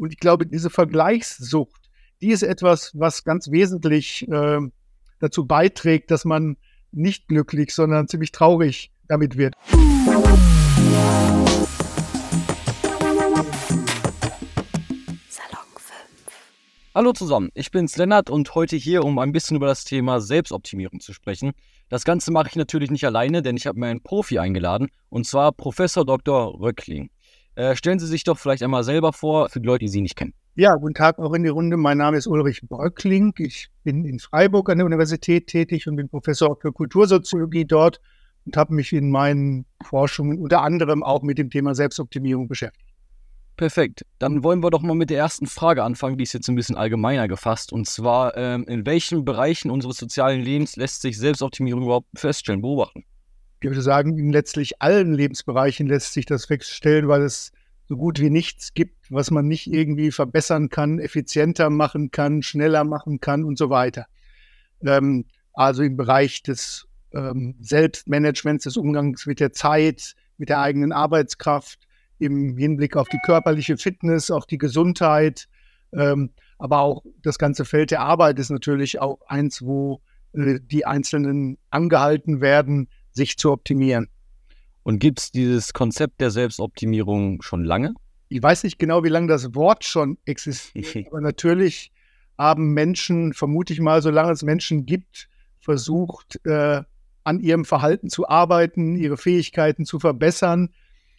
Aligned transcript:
Und 0.00 0.14
ich 0.14 0.18
glaube, 0.18 0.46
diese 0.46 0.70
Vergleichssucht, 0.70 1.90
die 2.22 2.30
ist 2.30 2.42
etwas, 2.42 2.92
was 2.98 3.22
ganz 3.22 3.50
wesentlich 3.50 4.26
äh, 4.30 4.58
dazu 5.18 5.46
beiträgt, 5.46 6.10
dass 6.10 6.24
man 6.24 6.56
nicht 6.90 7.28
glücklich, 7.28 7.74
sondern 7.74 8.08
ziemlich 8.08 8.32
traurig 8.32 8.90
damit 9.08 9.36
wird. 9.36 9.56
Hallo 16.94 17.12
zusammen, 17.12 17.50
ich 17.52 17.70
bin's 17.70 17.98
Lennart 17.98 18.30
und 18.30 18.54
heute 18.54 18.76
hier, 18.76 19.04
um 19.04 19.18
ein 19.18 19.32
bisschen 19.32 19.58
über 19.58 19.66
das 19.66 19.84
Thema 19.84 20.22
Selbstoptimierung 20.22 21.00
zu 21.00 21.12
sprechen. 21.12 21.52
Das 21.90 22.04
Ganze 22.04 22.32
mache 22.32 22.48
ich 22.48 22.56
natürlich 22.56 22.90
nicht 22.90 23.04
alleine, 23.04 23.42
denn 23.42 23.58
ich 23.58 23.66
habe 23.66 23.78
mir 23.78 23.88
einen 23.88 24.02
Profi 24.02 24.38
eingeladen, 24.38 24.88
und 25.10 25.26
zwar 25.26 25.52
Professor 25.52 26.06
Dr. 26.06 26.58
Röckling. 26.58 27.10
Äh, 27.54 27.76
stellen 27.76 27.98
Sie 27.98 28.06
sich 28.06 28.24
doch 28.24 28.38
vielleicht 28.38 28.62
einmal 28.62 28.84
selber 28.84 29.12
vor, 29.12 29.48
für 29.48 29.60
die 29.60 29.66
Leute, 29.66 29.84
die 29.84 29.90
Sie 29.90 30.00
nicht 30.00 30.16
kennen. 30.16 30.34
Ja, 30.54 30.74
guten 30.76 30.94
Tag 30.94 31.18
auch 31.18 31.32
in 31.32 31.42
die 31.42 31.48
Runde. 31.48 31.76
Mein 31.76 31.98
Name 31.98 32.16
ist 32.16 32.26
Ulrich 32.26 32.62
Bröckling. 32.68 33.34
Ich 33.38 33.68
bin 33.84 34.04
in 34.04 34.18
Freiburg 34.18 34.68
an 34.70 34.78
der 34.78 34.86
Universität 34.86 35.46
tätig 35.46 35.86
und 35.86 35.96
bin 35.96 36.08
Professor 36.08 36.56
für 36.60 36.72
Kultursoziologie 36.72 37.64
dort 37.64 38.00
und 38.46 38.56
habe 38.56 38.74
mich 38.74 38.92
in 38.92 39.10
meinen 39.10 39.66
Forschungen 39.82 40.38
unter 40.38 40.62
anderem 40.62 41.02
auch 41.02 41.22
mit 41.22 41.38
dem 41.38 41.50
Thema 41.50 41.74
Selbstoptimierung 41.74 42.48
beschäftigt. 42.48 42.90
Perfekt. 43.56 44.06
Dann 44.18 44.42
wollen 44.42 44.62
wir 44.62 44.70
doch 44.70 44.80
mal 44.80 44.94
mit 44.94 45.10
der 45.10 45.18
ersten 45.18 45.46
Frage 45.46 45.84
anfangen, 45.84 46.16
die 46.16 46.24
ist 46.24 46.32
jetzt 46.32 46.48
ein 46.48 46.56
bisschen 46.56 46.76
allgemeiner 46.76 47.28
gefasst. 47.28 47.72
Und 47.72 47.86
zwar, 47.86 48.36
ähm, 48.36 48.64
in 48.66 48.86
welchen 48.86 49.24
Bereichen 49.24 49.70
unseres 49.70 49.98
sozialen 49.98 50.40
Lebens 50.40 50.76
lässt 50.76 51.02
sich 51.02 51.18
Selbstoptimierung 51.18 51.82
überhaupt 51.82 52.08
feststellen, 52.16 52.62
beobachten? 52.62 53.04
Ich 53.62 53.68
würde 53.68 53.82
sagen, 53.82 54.16
in 54.16 54.32
letztlich 54.32 54.80
allen 54.80 55.12
Lebensbereichen 55.12 55.86
lässt 55.86 56.14
sich 56.14 56.24
das 56.24 56.46
feststellen, 56.46 57.08
weil 57.08 57.22
es 57.22 57.52
so 57.86 57.96
gut 57.96 58.18
wie 58.18 58.30
nichts 58.30 58.72
gibt, 58.72 59.10
was 59.10 59.30
man 59.30 59.48
nicht 59.48 59.70
irgendwie 59.70 60.12
verbessern 60.12 60.70
kann, 60.70 60.98
effizienter 60.98 61.68
machen 61.68 62.10
kann, 62.10 62.42
schneller 62.42 62.84
machen 62.84 63.20
kann 63.20 63.44
und 63.44 63.58
so 63.58 63.68
weiter. 63.68 64.06
Ähm, 64.82 65.26
also 65.52 65.82
im 65.82 65.96
Bereich 65.96 66.42
des 66.42 66.86
ähm, 67.12 67.56
Selbstmanagements, 67.60 68.64
des 68.64 68.76
Umgangs 68.76 69.26
mit 69.26 69.40
der 69.40 69.52
Zeit, 69.52 70.14
mit 70.38 70.48
der 70.48 70.60
eigenen 70.60 70.92
Arbeitskraft, 70.92 71.80
im 72.18 72.56
Hinblick 72.56 72.96
auf 72.96 73.08
die 73.08 73.18
körperliche 73.18 73.76
Fitness, 73.76 74.30
auf 74.30 74.46
die 74.46 74.58
Gesundheit. 74.58 75.48
Ähm, 75.92 76.30
aber 76.58 76.80
auch 76.80 77.02
das 77.22 77.38
ganze 77.38 77.64
Feld 77.64 77.90
der 77.90 78.00
Arbeit 78.00 78.38
ist 78.38 78.50
natürlich 78.50 79.00
auch 79.00 79.18
eins, 79.26 79.62
wo 79.62 80.00
äh, 80.32 80.60
die 80.62 80.86
Einzelnen 80.86 81.58
angehalten 81.70 82.40
werden, 82.40 82.88
sich 83.12 83.36
zu 83.36 83.52
optimieren. 83.52 84.08
Und 84.82 84.98
gibt 84.98 85.20
es 85.20 85.30
dieses 85.30 85.72
Konzept 85.72 86.20
der 86.20 86.30
Selbstoptimierung 86.30 87.42
schon 87.42 87.64
lange? 87.64 87.94
Ich 88.28 88.42
weiß 88.42 88.64
nicht 88.64 88.78
genau, 88.78 89.04
wie 89.04 89.08
lange 89.08 89.26
das 89.26 89.54
Wort 89.54 89.84
schon 89.84 90.18
existiert, 90.24 91.06
aber 91.08 91.20
natürlich 91.20 91.92
haben 92.38 92.72
Menschen, 92.72 93.34
vermute 93.34 93.72
ich 93.72 93.80
mal, 93.80 94.00
solange 94.00 94.32
es 94.32 94.42
Menschen 94.42 94.86
gibt, 94.86 95.28
versucht, 95.60 96.40
äh, 96.46 96.82
an 97.24 97.40
ihrem 97.40 97.66
Verhalten 97.66 98.08
zu 98.08 98.28
arbeiten, 98.28 98.96
ihre 98.96 99.18
Fähigkeiten 99.18 99.84
zu 99.84 99.98
verbessern, 99.98 100.70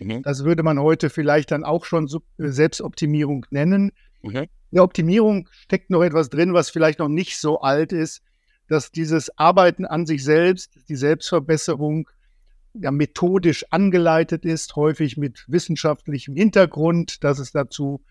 Mhm. 0.01 0.23
Das 0.23 0.43
würde 0.43 0.63
man 0.63 0.79
heute 0.79 1.09
vielleicht 1.09 1.51
dann 1.51 1.63
auch 1.63 1.85
schon 1.85 2.09
äh, 2.37 2.47
Selbstoptimierung 2.47 3.45
nennen. 3.51 3.91
Mhm. 4.21 4.35
In 4.35 4.75
der 4.75 4.83
Optimierung 4.83 5.47
steckt 5.51 5.89
noch 5.89 6.01
etwas 6.01 6.29
drin, 6.29 6.53
was 6.53 6.69
vielleicht 6.69 6.99
noch 6.99 7.07
nicht 7.07 7.37
so 7.37 7.61
alt 7.61 7.91
ist, 7.93 8.23
dass 8.67 8.91
dieses 8.91 9.37
Arbeiten 9.37 9.85
an 9.85 10.05
sich 10.05 10.23
selbst, 10.23 10.77
die 10.89 10.95
Selbstverbesserung, 10.95 12.09
ja, 12.73 12.91
methodisch 12.91 13.65
angeleitet 13.69 14.45
ist, 14.45 14.75
häufig 14.77 15.17
mit 15.17 15.43
wissenschaftlichem 15.47 16.35
Hintergrund, 16.35 17.23
dass 17.23 17.39
es 17.39 17.51
dazu 17.51 18.01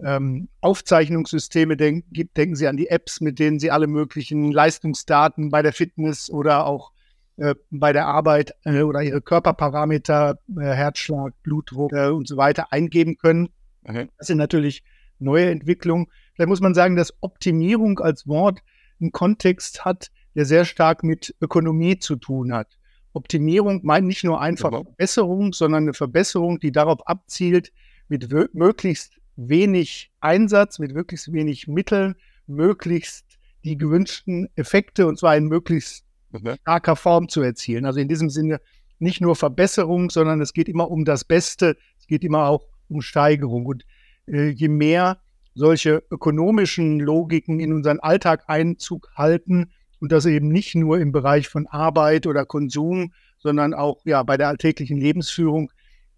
ähm, 0.00 0.48
Aufzeichnungssysteme 0.60 1.76
denk 1.76 2.04
gibt. 2.10 2.36
Denken 2.36 2.56
Sie 2.56 2.66
an 2.66 2.76
die 2.76 2.88
Apps, 2.88 3.20
mit 3.20 3.38
denen 3.38 3.60
Sie 3.60 3.70
alle 3.70 3.86
möglichen 3.86 4.50
Leistungsdaten 4.50 5.50
bei 5.50 5.62
der 5.62 5.72
Fitness 5.72 6.30
oder 6.30 6.66
auch 6.66 6.92
äh, 7.38 7.54
bei 7.70 7.92
der 7.92 8.06
Arbeit 8.06 8.54
äh, 8.64 8.82
oder 8.82 9.02
ihre 9.02 9.20
Körperparameter, 9.20 10.38
äh, 10.56 10.60
Herzschlag, 10.60 11.34
Blutdruck 11.44 11.92
und 11.92 12.26
so 12.26 12.36
weiter 12.36 12.72
eingeben 12.72 13.16
können. 13.16 13.50
Okay. 13.84 14.08
Das 14.18 14.26
sind 14.26 14.38
natürlich 14.38 14.82
neue 15.20 15.50
Entwicklungen. 15.50 16.08
Vielleicht 16.34 16.48
muss 16.48 16.60
man 16.60 16.74
sagen, 16.74 16.96
dass 16.96 17.14
Optimierung 17.20 18.00
als 18.00 18.26
Wort 18.26 18.60
einen 19.00 19.12
Kontext 19.12 19.84
hat, 19.84 20.10
der 20.34 20.44
sehr 20.44 20.64
stark 20.64 21.02
mit 21.02 21.34
Ökonomie 21.40 21.98
zu 21.98 22.16
tun 22.16 22.52
hat. 22.52 22.78
Optimierung 23.12 23.80
meint 23.84 24.06
nicht 24.06 24.24
nur 24.24 24.40
einfach 24.40 24.72
ja. 24.72 24.82
Verbesserung, 24.82 25.52
sondern 25.52 25.84
eine 25.84 25.94
Verbesserung, 25.94 26.60
die 26.60 26.72
darauf 26.72 27.06
abzielt, 27.06 27.72
mit 28.08 28.28
möglichst 28.54 29.14
wenig 29.36 30.10
Einsatz, 30.20 30.78
mit 30.78 30.92
möglichst 30.92 31.32
wenig 31.32 31.68
Mitteln, 31.68 32.14
möglichst 32.46 33.38
die 33.64 33.76
gewünschten 33.76 34.48
Effekte 34.56 35.06
und 35.06 35.18
zwar 35.18 35.36
in 35.36 35.46
möglichst 35.46 36.04
mhm. 36.30 36.56
starker 36.60 36.96
Form 36.96 37.28
zu 37.28 37.42
erzielen. 37.42 37.84
Also 37.84 38.00
in 38.00 38.08
diesem 38.08 38.30
Sinne 38.30 38.60
nicht 38.98 39.20
nur 39.20 39.36
Verbesserung, 39.36 40.10
sondern 40.10 40.40
es 40.40 40.52
geht 40.52 40.68
immer 40.68 40.90
um 40.90 41.04
das 41.04 41.24
Beste, 41.24 41.76
es 41.98 42.06
geht 42.06 42.24
immer 42.24 42.48
auch 42.48 42.66
um 42.88 43.00
Steigerung. 43.00 43.66
Und 43.66 43.84
äh, 44.26 44.48
je 44.48 44.68
mehr 44.68 45.20
solche 45.58 46.02
ökonomischen 46.10 47.00
Logiken 47.00 47.60
in 47.60 47.72
unseren 47.72 48.00
Alltag 48.00 48.44
Einzug 48.46 49.10
halten 49.14 49.72
und 50.00 50.12
das 50.12 50.24
eben 50.24 50.48
nicht 50.48 50.74
nur 50.74 50.98
im 50.98 51.12
Bereich 51.12 51.48
von 51.48 51.66
Arbeit 51.66 52.26
oder 52.26 52.46
Konsum, 52.46 53.12
sondern 53.38 53.74
auch 53.74 53.98
ja 54.04 54.22
bei 54.22 54.36
der 54.36 54.48
alltäglichen 54.48 54.98
Lebensführung, 54.98 55.70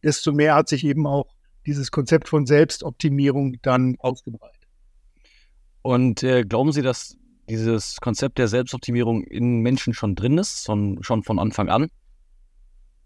desto 0.03 0.33
mehr 0.33 0.55
hat 0.55 0.69
sich 0.69 0.85
eben 0.85 1.07
auch 1.07 1.35
dieses 1.67 1.91
Konzept 1.91 2.29
von 2.29 2.47
Selbstoptimierung 2.47 3.57
dann 3.63 3.97
ausgebreitet. 3.99 4.69
Und 5.83 6.23
äh, 6.23 6.43
glauben 6.43 6.73
Sie, 6.73 6.83
dass 6.83 7.17
dieses 7.49 7.97
Konzept 8.01 8.39
der 8.39 8.49
Selbstoptimierung 8.49 9.25
in 9.25 9.61
Menschen 9.61 9.95
schon 9.95 10.15
drin 10.15 10.39
ist, 10.39 10.65
schon, 10.67 11.03
schon 11.03 11.23
von 11.23 11.39
Anfang 11.39 11.69
an? 11.69 11.89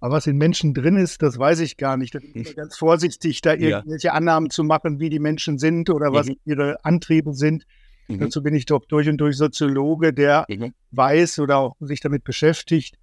Aber 0.04 0.16
was 0.16 0.26
in 0.26 0.36
Menschen 0.36 0.74
drin 0.74 0.96
ist, 0.96 1.22
das 1.22 1.38
weiß 1.38 1.60
ich 1.60 1.78
gar 1.78 1.96
nicht. 1.96 2.14
Da 2.14 2.18
bin 2.18 2.42
ich 2.42 2.54
ganz 2.54 2.76
vorsichtig, 2.76 3.40
da 3.40 3.54
irgendwelche 3.54 4.08
ja. 4.08 4.12
Annahmen 4.12 4.50
zu 4.50 4.62
machen, 4.62 5.00
wie 5.00 5.08
die 5.08 5.18
Menschen 5.18 5.56
sind 5.56 5.88
oder 5.88 6.12
was 6.12 6.26
mhm. 6.26 6.36
ihre 6.44 6.84
Antriebe 6.84 7.32
sind. 7.32 7.64
Mhm. 8.08 8.18
Dazu 8.18 8.42
bin 8.42 8.54
ich 8.54 8.66
doch 8.66 8.84
durch 8.84 9.08
und 9.08 9.16
durch 9.16 9.38
Soziologe, 9.38 10.12
der 10.12 10.44
mhm. 10.50 10.74
weiß 10.90 11.38
oder 11.38 11.56
auch 11.56 11.76
sich 11.80 12.00
damit 12.00 12.22
beschäftigt, 12.22 12.98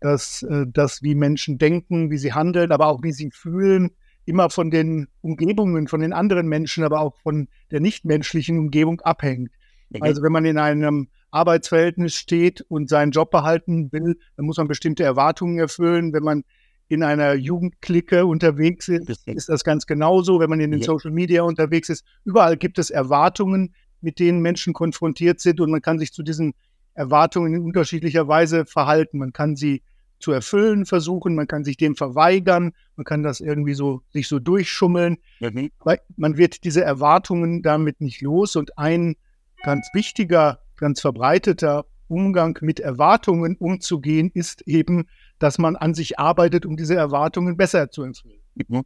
dass 0.00 0.44
äh, 0.44 0.64
das, 0.66 1.02
wie 1.02 1.14
Menschen 1.14 1.58
denken, 1.58 2.10
wie 2.10 2.16
sie 2.16 2.32
handeln, 2.32 2.72
aber 2.72 2.86
auch 2.86 3.02
wie 3.02 3.12
sie 3.12 3.30
fühlen, 3.30 3.90
immer 4.24 4.48
von 4.48 4.70
den 4.70 5.08
Umgebungen, 5.20 5.88
von 5.88 6.00
den 6.00 6.14
anderen 6.14 6.48
Menschen, 6.48 6.84
aber 6.84 7.00
auch 7.00 7.16
von 7.22 7.48
der 7.70 7.80
nichtmenschlichen 7.80 8.58
Umgebung 8.58 9.02
abhängt. 9.02 9.50
Mhm. 9.90 10.02
Also 10.02 10.22
wenn 10.22 10.32
man 10.32 10.46
in 10.46 10.56
einem 10.56 11.08
Arbeitsverhältnis 11.36 12.14
steht 12.14 12.62
und 12.68 12.88
seinen 12.88 13.12
Job 13.12 13.30
behalten 13.30 13.92
will, 13.92 14.18
dann 14.36 14.46
muss 14.46 14.56
man 14.56 14.68
bestimmte 14.68 15.04
Erwartungen 15.04 15.58
erfüllen. 15.58 16.12
Wenn 16.12 16.22
man 16.22 16.44
in 16.88 17.02
einer 17.02 17.34
Jugendklicke 17.34 18.26
unterwegs 18.26 18.88
ist, 18.88 19.26
ist 19.26 19.48
das 19.48 19.64
ganz 19.64 19.86
genauso. 19.86 20.40
Wenn 20.40 20.50
man 20.50 20.60
in 20.60 20.70
den. 20.70 20.82
Social 20.82 21.10
Media 21.10 21.42
unterwegs 21.42 21.88
ist, 21.88 22.04
überall 22.24 22.56
gibt 22.56 22.78
es 22.78 22.90
Erwartungen, 22.90 23.74
mit 24.00 24.18
denen 24.18 24.40
Menschen 24.40 24.72
konfrontiert 24.72 25.40
sind 25.40 25.60
und 25.60 25.70
man 25.70 25.82
kann 25.82 25.98
sich 25.98 26.12
zu 26.12 26.22
diesen 26.22 26.54
Erwartungen 26.94 27.54
in 27.54 27.62
unterschiedlicher 27.62 28.28
Weise 28.28 28.64
verhalten. 28.66 29.18
Man 29.18 29.32
kann 29.32 29.56
sie 29.56 29.82
zu 30.18 30.32
erfüllen 30.32 30.86
versuchen, 30.86 31.34
man 31.34 31.46
kann 31.46 31.64
sich 31.64 31.76
dem 31.76 31.94
verweigern, 31.94 32.72
man 32.96 33.04
kann 33.04 33.22
das 33.22 33.40
irgendwie 33.40 33.74
so 33.74 34.02
sich 34.12 34.28
so 34.28 34.38
durchschummeln. 34.38 35.18
Mhm. 35.40 35.70
Man 36.16 36.36
wird 36.36 36.64
diese 36.64 36.82
Erwartungen 36.82 37.62
damit 37.62 38.00
nicht 38.00 38.22
los 38.22 38.56
und 38.56 38.78
ein 38.78 39.16
ganz 39.62 39.88
wichtiger, 39.92 40.60
ganz 40.76 41.00
verbreiteter 41.00 41.86
Umgang 42.08 42.58
mit 42.60 42.80
Erwartungen 42.80 43.56
umzugehen, 43.56 44.30
ist 44.32 44.62
eben, 44.62 45.06
dass 45.38 45.58
man 45.58 45.76
an 45.76 45.94
sich 45.94 46.18
arbeitet, 46.18 46.66
um 46.66 46.76
diese 46.76 46.94
Erwartungen 46.94 47.56
besser 47.56 47.90
zu 47.90 48.04
erfüllen. 48.04 48.40
Mhm. 48.54 48.82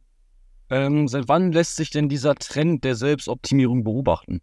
Ähm, 0.69 1.07
seit 1.07 1.27
wann 1.27 1.51
lässt 1.51 1.75
sich 1.75 1.89
denn 1.89 2.09
dieser 2.09 2.35
Trend 2.35 2.83
der 2.83 2.95
Selbstoptimierung 2.95 3.83
beobachten? 3.83 4.41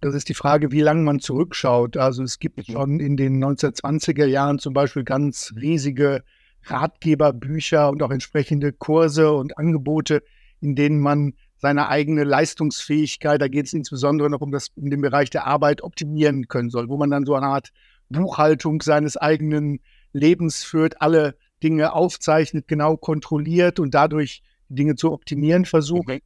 Das 0.00 0.14
ist 0.14 0.28
die 0.28 0.34
Frage, 0.34 0.72
wie 0.72 0.80
lange 0.80 1.02
man 1.02 1.20
zurückschaut. 1.20 1.96
Also 1.96 2.22
es 2.22 2.38
gibt 2.38 2.68
mhm. 2.68 2.72
schon 2.72 3.00
in 3.00 3.16
den 3.16 3.42
1920er 3.44 4.24
Jahren 4.24 4.58
zum 4.58 4.72
Beispiel 4.72 5.04
ganz 5.04 5.52
riesige 5.60 6.22
Ratgeberbücher 6.64 7.90
und 7.90 8.02
auch 8.02 8.10
entsprechende 8.10 8.72
Kurse 8.72 9.32
und 9.32 9.58
Angebote, 9.58 10.22
in 10.60 10.74
denen 10.74 11.00
man 11.00 11.34
seine 11.60 11.88
eigene 11.88 12.24
Leistungsfähigkeit, 12.24 13.40
da 13.40 13.48
geht 13.48 13.66
es 13.66 13.72
insbesondere 13.72 14.30
noch 14.30 14.40
um, 14.40 14.50
das, 14.50 14.68
um 14.76 14.90
den 14.90 15.00
Bereich 15.00 15.30
der 15.30 15.46
Arbeit, 15.46 15.82
optimieren 15.82 16.48
können 16.48 16.70
soll, 16.70 16.88
wo 16.88 16.96
man 16.96 17.10
dann 17.10 17.26
so 17.26 17.34
eine 17.34 17.46
Art 17.46 17.70
Buchhaltung 18.08 18.82
seines 18.82 19.16
eigenen 19.16 19.80
Lebens 20.12 20.64
führt, 20.64 21.00
alle 21.00 21.36
Dinge 21.62 21.92
aufzeichnet, 21.92 22.66
genau 22.66 22.96
kontrolliert 22.96 23.78
und 23.78 23.94
dadurch 23.94 24.42
Dinge 24.68 24.96
zu 24.96 25.12
optimieren 25.12 25.66
versucht. 25.66 26.08
Okay. 26.08 26.22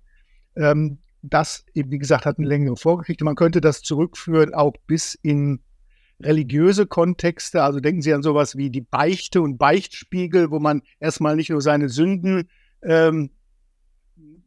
Ähm, 0.57 0.99
das, 1.23 1.65
wie 1.75 1.99
gesagt, 1.99 2.27
hat 2.27 2.39
eine 2.39 2.47
längere 2.47 2.77
Vorgeschichte. 2.77 3.25
Man 3.25 3.35
könnte 3.35 3.61
das 3.61 3.83
zurückführen 3.83 4.55
auch 4.55 4.75
bis 4.87 5.15
in 5.15 5.61
religiöse 6.23 6.87
Kontexte. 6.87 7.63
Also 7.63 7.81
denken 7.81 8.03
Sie 8.03 8.13
an 8.13 8.23
sowas 8.23 8.57
wie 8.57 8.71
die 8.71 8.83
Beichte 8.83 9.43
und 9.43 9.59
Beichtspiegel, 9.59 10.51
wo 10.51 10.61
man 10.61 10.83
erstmal 11.01 11.35
nicht 11.35 11.51
nur 11.51 11.61
seine 11.61 11.89
Sünden 11.89 12.49
ähm, 12.83 13.31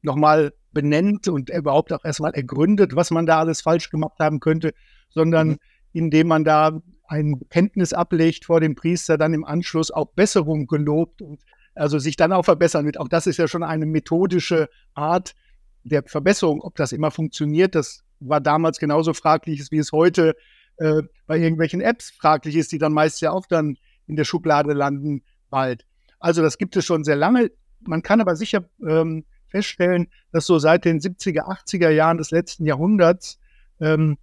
nochmal 0.01 0.53
benennt 0.71 1.27
und 1.27 1.49
überhaupt 1.49 1.93
auch 1.93 2.03
erstmal 2.03 2.33
ergründet, 2.33 2.95
was 2.95 3.11
man 3.11 3.25
da 3.25 3.39
alles 3.39 3.61
falsch 3.61 3.89
gemacht 3.89 4.19
haben 4.19 4.39
könnte, 4.39 4.73
sondern 5.09 5.49
mhm. 5.49 5.57
indem 5.93 6.27
man 6.27 6.43
da 6.43 6.81
ein 7.07 7.39
Bekenntnis 7.39 7.93
ablegt 7.93 8.45
vor 8.45 8.59
dem 8.59 8.75
Priester, 8.75 9.17
dann 9.17 9.33
im 9.33 9.45
Anschluss 9.45 9.91
auch 9.91 10.11
Besserung 10.13 10.67
gelobt 10.67 11.21
und 11.21 11.41
also 11.73 11.99
sich 11.99 12.15
dann 12.15 12.33
auch 12.33 12.43
verbessern 12.43 12.85
wird. 12.85 12.99
Auch 12.99 13.07
das 13.07 13.27
ist 13.27 13.37
ja 13.37 13.47
schon 13.47 13.63
eine 13.63 13.85
methodische 13.85 14.69
Art 14.93 15.35
der 15.83 16.03
Verbesserung. 16.03 16.61
Ob 16.61 16.75
das 16.75 16.91
immer 16.91 17.11
funktioniert, 17.11 17.75
das 17.75 18.03
war 18.19 18.41
damals 18.41 18.79
genauso 18.79 19.13
fraglich, 19.13 19.63
wie 19.71 19.77
es 19.77 19.91
heute 19.91 20.35
äh, 20.77 21.03
bei 21.27 21.37
irgendwelchen 21.37 21.81
Apps 21.81 22.11
fraglich 22.11 22.55
ist, 22.55 22.71
die 22.71 22.77
dann 22.77 22.93
meist 22.93 23.21
ja 23.21 23.31
auch 23.31 23.45
dann 23.45 23.77
in 24.07 24.15
der 24.15 24.25
Schublade 24.25 24.73
landen 24.73 25.23
bald. 25.49 25.85
Also 26.19 26.41
das 26.41 26.57
gibt 26.57 26.75
es 26.75 26.85
schon 26.85 27.03
sehr 27.03 27.15
lange. 27.15 27.51
Man 27.81 28.01
kann 28.01 28.21
aber 28.21 28.35
sicher 28.35 28.67
ähm, 28.87 29.25
feststellen, 29.49 30.07
dass 30.31 30.45
so 30.45 30.59
seit 30.59 30.85
den 30.85 30.99
70er, 30.99 31.43
80er 31.43 31.89
Jahren 31.89 32.17
des 32.17 32.31
letzten 32.31 32.65
Jahrhunderts 32.65 33.39
ähm, 33.79 34.17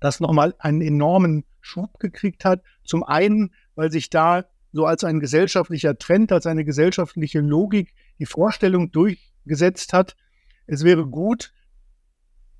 das 0.00 0.20
nochmal 0.20 0.54
einen 0.58 0.80
enormen 0.80 1.44
Schub 1.60 1.98
gekriegt 1.98 2.44
hat. 2.44 2.62
Zum 2.84 3.02
einen, 3.02 3.52
weil 3.74 3.92
sich 3.92 4.10
da 4.10 4.44
so 4.72 4.86
als 4.86 5.04
ein 5.04 5.20
gesellschaftlicher 5.20 5.98
Trend, 5.98 6.32
als 6.32 6.46
eine 6.46 6.64
gesellschaftliche 6.64 7.40
Logik 7.40 7.92
die 8.18 8.26
Vorstellung 8.26 8.90
durchgesetzt 8.92 9.92
hat, 9.92 10.16
es 10.66 10.84
wäre 10.84 11.06
gut 11.06 11.52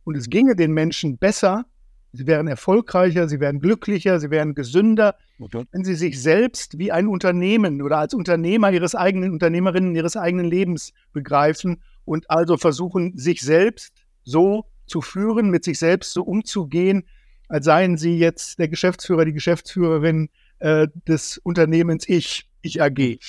und 0.04 0.16
es 0.16 0.28
ginge 0.28 0.56
den 0.56 0.72
Menschen 0.72 1.18
besser, 1.18 1.66
sie 2.12 2.26
wären 2.26 2.48
erfolgreicher, 2.48 3.28
sie 3.28 3.38
wären 3.38 3.60
glücklicher, 3.60 4.18
sie 4.18 4.30
wären 4.30 4.54
gesünder, 4.54 5.16
okay. 5.38 5.64
wenn 5.70 5.84
sie 5.84 5.94
sich 5.94 6.20
selbst 6.20 6.78
wie 6.78 6.90
ein 6.90 7.06
Unternehmen 7.06 7.82
oder 7.82 7.98
als 7.98 8.14
Unternehmer 8.14 8.72
ihres 8.72 8.94
eigenen 8.94 9.32
Unternehmerinnen 9.32 9.94
ihres 9.94 10.16
eigenen 10.16 10.46
Lebens 10.46 10.92
begreifen 11.12 11.82
und 12.10 12.28
also 12.28 12.56
versuchen, 12.56 13.16
sich 13.16 13.40
selbst 13.40 13.92
so 14.24 14.64
zu 14.86 15.00
führen, 15.00 15.48
mit 15.48 15.62
sich 15.62 15.78
selbst 15.78 16.12
so 16.12 16.24
umzugehen, 16.24 17.04
als 17.48 17.66
seien 17.66 17.96
sie 17.96 18.18
jetzt 18.18 18.58
der 18.58 18.66
Geschäftsführer, 18.66 19.24
die 19.24 19.32
Geschäftsführerin 19.32 20.28
äh, 20.58 20.88
des 21.06 21.38
Unternehmens 21.38 22.08
Ich, 22.08 22.48
Ich 22.62 22.82
AG. 22.82 23.20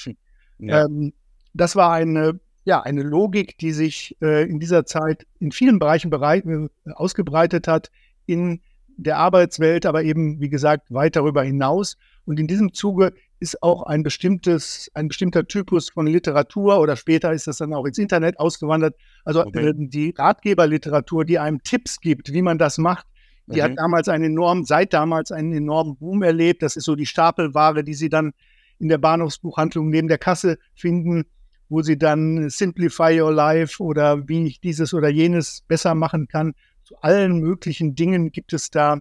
Ja. 0.58 0.86
Ähm, 0.86 1.14
das 1.54 1.76
war 1.76 1.94
eine, 1.94 2.40
ja, 2.66 2.82
eine 2.82 3.04
Logik, 3.04 3.60
die 3.60 3.72
sich 3.72 4.18
äh, 4.20 4.50
in 4.50 4.60
dieser 4.60 4.88
Zeit 4.88 5.28
in 5.40 5.52
vielen 5.52 5.78
Bereichen 5.78 6.10
bereit, 6.10 6.46
äh, 6.48 6.68
ausgebreitet 6.94 7.68
hat, 7.68 7.92
in 8.26 8.62
der 8.98 9.18
Arbeitswelt, 9.18 9.86
aber 9.86 10.02
eben, 10.02 10.40
wie 10.40 10.50
gesagt, 10.50 10.92
weit 10.92 11.16
darüber 11.16 11.44
hinaus. 11.44 11.98
Und 12.26 12.40
in 12.40 12.48
diesem 12.48 12.74
Zuge 12.74 13.14
ist 13.42 13.64
auch 13.64 13.84
ein 13.84 14.04
bestimmtes, 14.04 14.92
ein 14.94 15.08
bestimmter 15.08 15.48
Typus 15.48 15.90
von 15.90 16.06
Literatur 16.06 16.80
oder 16.80 16.96
später 16.96 17.34
ist 17.34 17.48
das 17.48 17.58
dann 17.58 17.74
auch 17.74 17.86
ins 17.86 17.98
Internet 17.98 18.40
ausgewandert. 18.40 18.96
Also 19.26 19.44
okay. 19.44 19.70
äh, 19.70 19.74
die 19.76 20.14
Ratgeberliteratur, 20.16 21.26
die 21.26 21.40
einem 21.40 21.64
Tipps 21.64 22.00
gibt, 22.00 22.32
wie 22.32 22.44
man 22.44 22.60
das 22.60 22.78
macht, 22.78 23.08
die 23.48 23.58
mhm. 23.58 23.64
hat 23.64 23.72
damals 23.78 24.08
einen 24.10 24.26
enormen, 24.26 24.64
seit 24.66 24.94
damals 24.94 25.32
einen 25.32 25.54
enormen 25.54 25.98
Boom 25.98 26.22
erlebt. 26.22 26.62
Das 26.62 26.76
ist 26.76 26.86
so 26.86 26.96
die 26.96 27.08
Stapelware, 27.08 27.84
die 27.84 27.96
Sie 27.96 28.10
dann 28.10 28.34
in 28.78 28.90
der 28.90 29.00
Bahnhofsbuchhandlung 29.00 29.90
neben 29.90 30.08
der 30.08 30.20
Kasse 30.20 30.60
finden, 30.76 31.26
wo 31.68 31.82
Sie 31.82 31.98
dann 31.98 32.48
Simplify 32.48 33.20
Your 33.20 33.34
Life 33.34 33.82
oder 33.82 34.28
wie 34.28 34.46
ich 34.46 34.62
dieses 34.62 34.94
oder 34.94 35.10
jenes 35.10 35.64
besser 35.68 35.96
machen 35.96 36.28
kann. 36.28 36.54
Zu 36.84 36.96
allen 37.02 37.40
möglichen 37.40 37.96
Dingen 37.96 38.32
gibt 38.32 38.54
es 38.54 38.70
da 38.70 39.00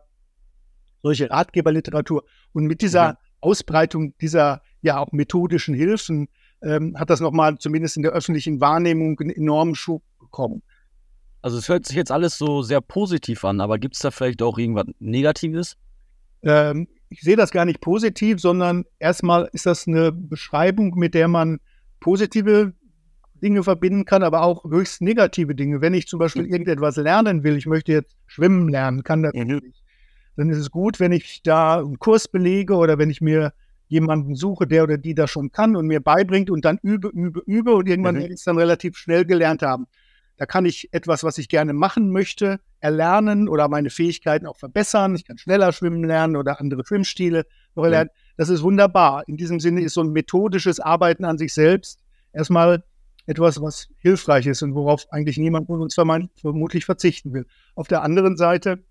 solche 1.03 1.31
Ratgeberliteratur. 1.31 2.25
Und 2.53 2.65
mit 2.65 2.81
dieser 2.81 3.13
mhm. 3.13 3.17
Ausbreitung 3.41 4.15
dieser 4.19 4.63
ja 4.83 4.99
auch 4.99 5.13
methodischen 5.13 5.75
Hilfen 5.75 6.29
ähm, 6.63 6.97
hat 6.99 7.11
das 7.11 7.21
nochmal 7.21 7.59
zumindest 7.59 7.97
in 7.97 8.03
der 8.03 8.13
öffentlichen 8.13 8.61
Wahrnehmung 8.61 9.19
einen 9.21 9.31
enormen 9.31 9.75
Schub 9.75 10.03
bekommen. 10.19 10.63
Also 11.43 11.57
es 11.59 11.69
hört 11.69 11.87
sich 11.87 11.97
jetzt 11.97 12.13
alles 12.13 12.37
so 12.37 12.63
sehr 12.63 12.81
positiv 12.81 13.45
an, 13.45 13.61
aber 13.61 13.79
gibt 13.79 13.95
es 13.95 14.03
da 14.03 14.11
vielleicht 14.11 14.43
auch 14.43 14.59
irgendwas 14.59 14.87
Negatives? 14.99 15.77
Ähm, 16.43 16.87
ich 17.09 17.23
sehe 17.23 17.37
das 17.37 17.51
gar 17.51 17.65
nicht 17.65 17.81
positiv, 17.81 18.41
sondern 18.41 18.85
erstmal 18.99 19.49
ist 19.53 19.67
das 19.67 19.89
eine 19.89 20.13
Beschreibung, 20.13 20.95
mit 20.97 21.15
der 21.15 21.29
man 21.29 21.61
positive 21.99 22.75
Dinge 23.43 23.63
verbinden 23.63 24.05
kann, 24.05 24.23
aber 24.23 24.43
auch 24.43 24.65
höchst 24.65 25.01
negative 25.01 25.55
Dinge. 25.55 25.81
Wenn 25.81 25.95
ich 25.95 26.07
zum 26.07 26.19
Beispiel 26.19 26.43
mhm. 26.43 26.53
irgendetwas 26.53 26.97
lernen 26.97 27.43
will, 27.43 27.57
ich 27.57 27.67
möchte 27.67 27.93
jetzt 27.93 28.15
schwimmen 28.27 28.69
lernen, 28.69 29.03
kann 29.03 29.23
das 29.23 29.33
mhm. 29.35 29.61
nicht. 29.65 29.83
Dann 30.37 30.51
ist 30.51 30.59
es 30.59 30.71
gut, 30.71 31.01
wenn 31.01 31.13
ich 31.13 31.43
da 31.43 31.79
einen 31.79 31.99
Kurs 31.99 32.29
belege 32.29 32.75
oder 32.75 32.99
wenn 32.99 33.11
ich 33.11 33.21
mir 33.21 33.53
jemanden 33.89 34.37
suche, 34.37 34.67
der 34.67 34.85
oder 34.85 34.99
die 34.99 35.15
das 35.15 35.31
schon 35.31 35.51
kann 35.51 35.75
und 35.75 35.87
mir 35.87 36.01
beibringt 36.01 36.49
und 36.49 36.65
dann 36.65 36.79
übe, 36.83 37.09
übe, 37.09 37.43
übe 37.45 37.75
und 37.75 37.89
irgendwann 37.89 38.15
mhm. 38.15 38.21
werde 38.21 38.35
ich 38.35 38.41
es 38.41 38.45
dann 38.45 38.57
relativ 38.57 38.97
schnell 38.97 39.25
gelernt 39.25 39.63
haben. 39.63 39.87
Da 40.37 40.47
kann 40.47 40.65
ich 40.65 40.89
etwas, 40.93 41.23
was 41.23 41.37
ich 41.37 41.49
gerne 41.49 41.75
machen 41.75 42.11
möchte, 42.13 42.61
erlernen 42.79 43.49
oder 43.49 43.69
meine 43.69 43.91
Fähigkeiten 43.91 44.47
auch 44.47 44.57
verbessern. 44.57 45.15
Ich 45.15 45.27
kann 45.27 45.37
schneller 45.37 45.73
schwimmen 45.73 46.05
lernen 46.05 46.37
oder 46.37 46.61
andere 46.61 46.87
Schwimmstile 46.87 47.45
noch 47.75 47.85
erlernen. 47.85 48.11
Ja. 48.15 48.21
Das 48.39 48.49
ist 48.49 48.63
wunderbar. 48.63 49.29
In 49.29 49.37
diesem 49.37 49.61
Sinne 49.61 49.83
ist 49.83 49.95
so 49.95 50.03
ein 50.03 50.13
methodisches 50.13 50.81
Arbeiten 50.81 51.27
an 51.27 51.37
sich 51.37 51.53
selbst 51.53 52.01
erstmal 52.33 52.85
etwas, 53.27 53.61
was 53.61 53.89
hilfreich 53.99 54.47
ist 54.47 54.63
und 54.63 54.75
worauf 54.75 55.07
eigentlich 55.13 55.37
niemand 55.37 55.67
von 55.67 55.83
uns 55.83 55.95
vermutlich 55.95 56.85
verzichten 56.85 57.33
will. 57.35 57.47
Auf 57.75 57.89
der 57.89 58.03
anderen 58.03 58.37
Seite, 58.37 58.83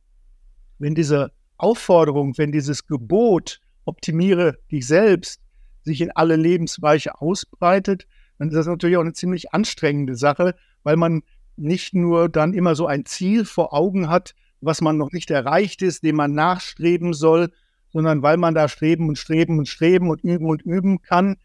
wenn 0.80 0.96
diese 0.96 1.32
Aufforderung, 1.58 2.38
wenn 2.38 2.52
dieses 2.52 2.88
Gebot, 2.88 3.60
optimiere 3.86 4.58
dich 4.72 4.88
selbst, 4.88 5.42
sich 5.84 6.02
in 6.02 6.12
alle 6.12 6.36
Lebensbereiche 6.36 7.22
ausbreitet, 7.22 8.08
dann 8.38 8.50
ist 8.50 8.56
das 8.56 8.68
natürlich 8.68 8.98
auch 8.98 9.02
eine 9.02 9.14
ziemlich 9.14 9.54
anstrengende 9.54 10.16
Sache, 10.16 10.56
weil 10.84 10.96
man 10.96 11.24
nicht 11.58 11.94
nur 11.94 12.30
dann 12.30 12.54
immer 12.54 12.76
so 12.76 12.88
ein 12.88 13.06
Ziel 13.06 13.46
vor 13.46 13.74
Augen 13.74 14.10
hat, 14.10 14.34
was 14.62 14.82
man 14.82 14.98
noch 14.98 15.12
nicht 15.12 15.30
erreicht 15.30 15.82
ist, 15.82 16.04
dem 16.04 16.16
man 16.16 16.34
nachstreben 16.34 17.14
soll, 17.14 17.52
sondern 17.92 18.22
weil 18.22 18.38
man 18.38 18.54
da 18.54 18.68
streben 18.68 19.10
und 19.10 19.18
streben 19.18 19.60
und 19.60 19.68
streben 19.68 20.10
und 20.10 20.24
üben 20.24 20.48
und 20.48 20.62
üben 20.62 21.02
kann, 21.02 21.38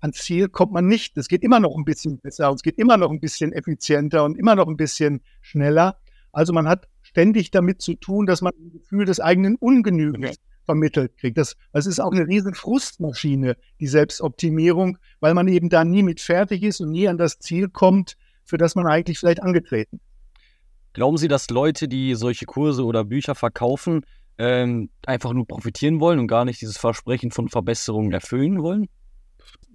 ans 0.00 0.18
Ziel 0.18 0.48
kommt 0.48 0.72
man 0.72 0.86
nicht. 0.86 1.16
Es 1.16 1.28
geht 1.28 1.42
immer 1.42 1.60
noch 1.60 1.76
ein 1.76 1.84
bisschen 1.84 2.18
besser 2.18 2.50
es 2.50 2.62
geht 2.62 2.78
immer 2.78 2.96
noch 2.96 3.10
ein 3.10 3.20
bisschen 3.20 3.52
effizienter 3.52 4.24
und 4.24 4.36
immer 4.36 4.56
noch 4.56 4.66
ein 4.66 4.76
bisschen 4.76 5.22
schneller. 5.40 5.96
Also 6.32 6.52
man 6.52 6.68
hat 6.68 6.88
ständig 7.12 7.50
damit 7.50 7.82
zu 7.82 7.94
tun, 7.94 8.24
dass 8.24 8.40
man 8.40 8.54
ein 8.58 8.72
Gefühl 8.72 9.04
des 9.04 9.20
eigenen 9.20 9.56
Ungenügens 9.56 10.36
vermittelt 10.64 11.16
kriegt. 11.18 11.36
Das, 11.36 11.56
das 11.72 11.86
ist 11.86 12.00
auch 12.00 12.12
eine 12.12 12.26
riesen 12.26 12.54
Frustmaschine, 12.54 13.56
die 13.80 13.86
Selbstoptimierung, 13.86 14.96
weil 15.20 15.34
man 15.34 15.46
eben 15.48 15.68
da 15.68 15.84
nie 15.84 16.02
mit 16.02 16.20
fertig 16.20 16.62
ist 16.62 16.80
und 16.80 16.90
nie 16.90 17.08
an 17.08 17.18
das 17.18 17.38
Ziel 17.38 17.68
kommt, 17.68 18.16
für 18.44 18.56
das 18.56 18.74
man 18.74 18.86
eigentlich 18.86 19.18
vielleicht 19.18 19.42
angetreten. 19.42 20.00
Glauben 20.94 21.18
Sie, 21.18 21.28
dass 21.28 21.50
Leute, 21.50 21.86
die 21.86 22.14
solche 22.14 22.46
Kurse 22.46 22.84
oder 22.84 23.04
Bücher 23.04 23.34
verkaufen, 23.34 24.06
ähm, 24.38 24.88
einfach 25.06 25.34
nur 25.34 25.46
profitieren 25.46 26.00
wollen 26.00 26.18
und 26.18 26.28
gar 26.28 26.46
nicht 26.46 26.62
dieses 26.62 26.78
Versprechen 26.78 27.30
von 27.30 27.48
Verbesserungen 27.48 28.12
erfüllen 28.12 28.62
wollen? 28.62 28.88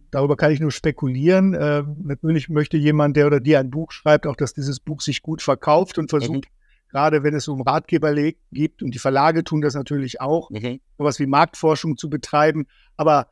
Darüber 0.09 0.37
kann 0.37 0.51
ich 0.51 0.59
nur 0.59 0.71
spekulieren. 0.71 1.53
Äh, 1.53 1.83
natürlich 2.01 2.49
möchte 2.49 2.77
jemand, 2.77 3.15
der 3.15 3.27
oder 3.27 3.39
die 3.39 3.57
ein 3.57 3.69
Buch 3.69 3.91
schreibt, 3.91 4.25
auch, 4.25 4.35
dass 4.35 4.53
dieses 4.53 4.79
Buch 4.79 5.01
sich 5.01 5.21
gut 5.21 5.43
verkauft 5.43 5.97
und 5.97 6.09
versucht, 6.09 6.45
mhm. 6.45 6.57
Gerade 6.89 7.23
wenn 7.23 7.33
es 7.33 7.47
um 7.47 7.61
Ratgeber 7.61 8.13
geht, 8.51 8.81
und 8.81 8.93
die 8.93 8.99
Verlage 8.99 9.43
tun 9.43 9.61
das 9.61 9.75
natürlich 9.75 10.21
auch, 10.21 10.49
mhm. 10.49 10.79
sowas 10.97 11.19
wie 11.19 11.27
Marktforschung 11.27 11.97
zu 11.97 12.09
betreiben. 12.09 12.67
Aber 12.95 13.27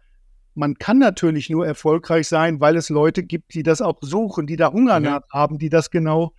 man 0.54 0.76
kann 0.76 1.00
natürlich 1.00 1.50
nur 1.50 1.66
erfolgreich 1.66 2.28
sein, 2.28 2.60
weil 2.60 2.76
es 2.78 2.90
Leute 2.90 3.24
gibt, 3.24 3.54
die 3.54 3.64
das 3.64 3.82
auch 3.82 3.98
suchen, 4.02 4.48
die 4.48 4.56
da 4.56 4.72
Hunger 4.72 5.00
mhm. 5.00 5.06
nach 5.06 5.22
haben, 5.32 5.60
die 5.60 5.70
das 5.70 5.92
genau, 5.92 6.34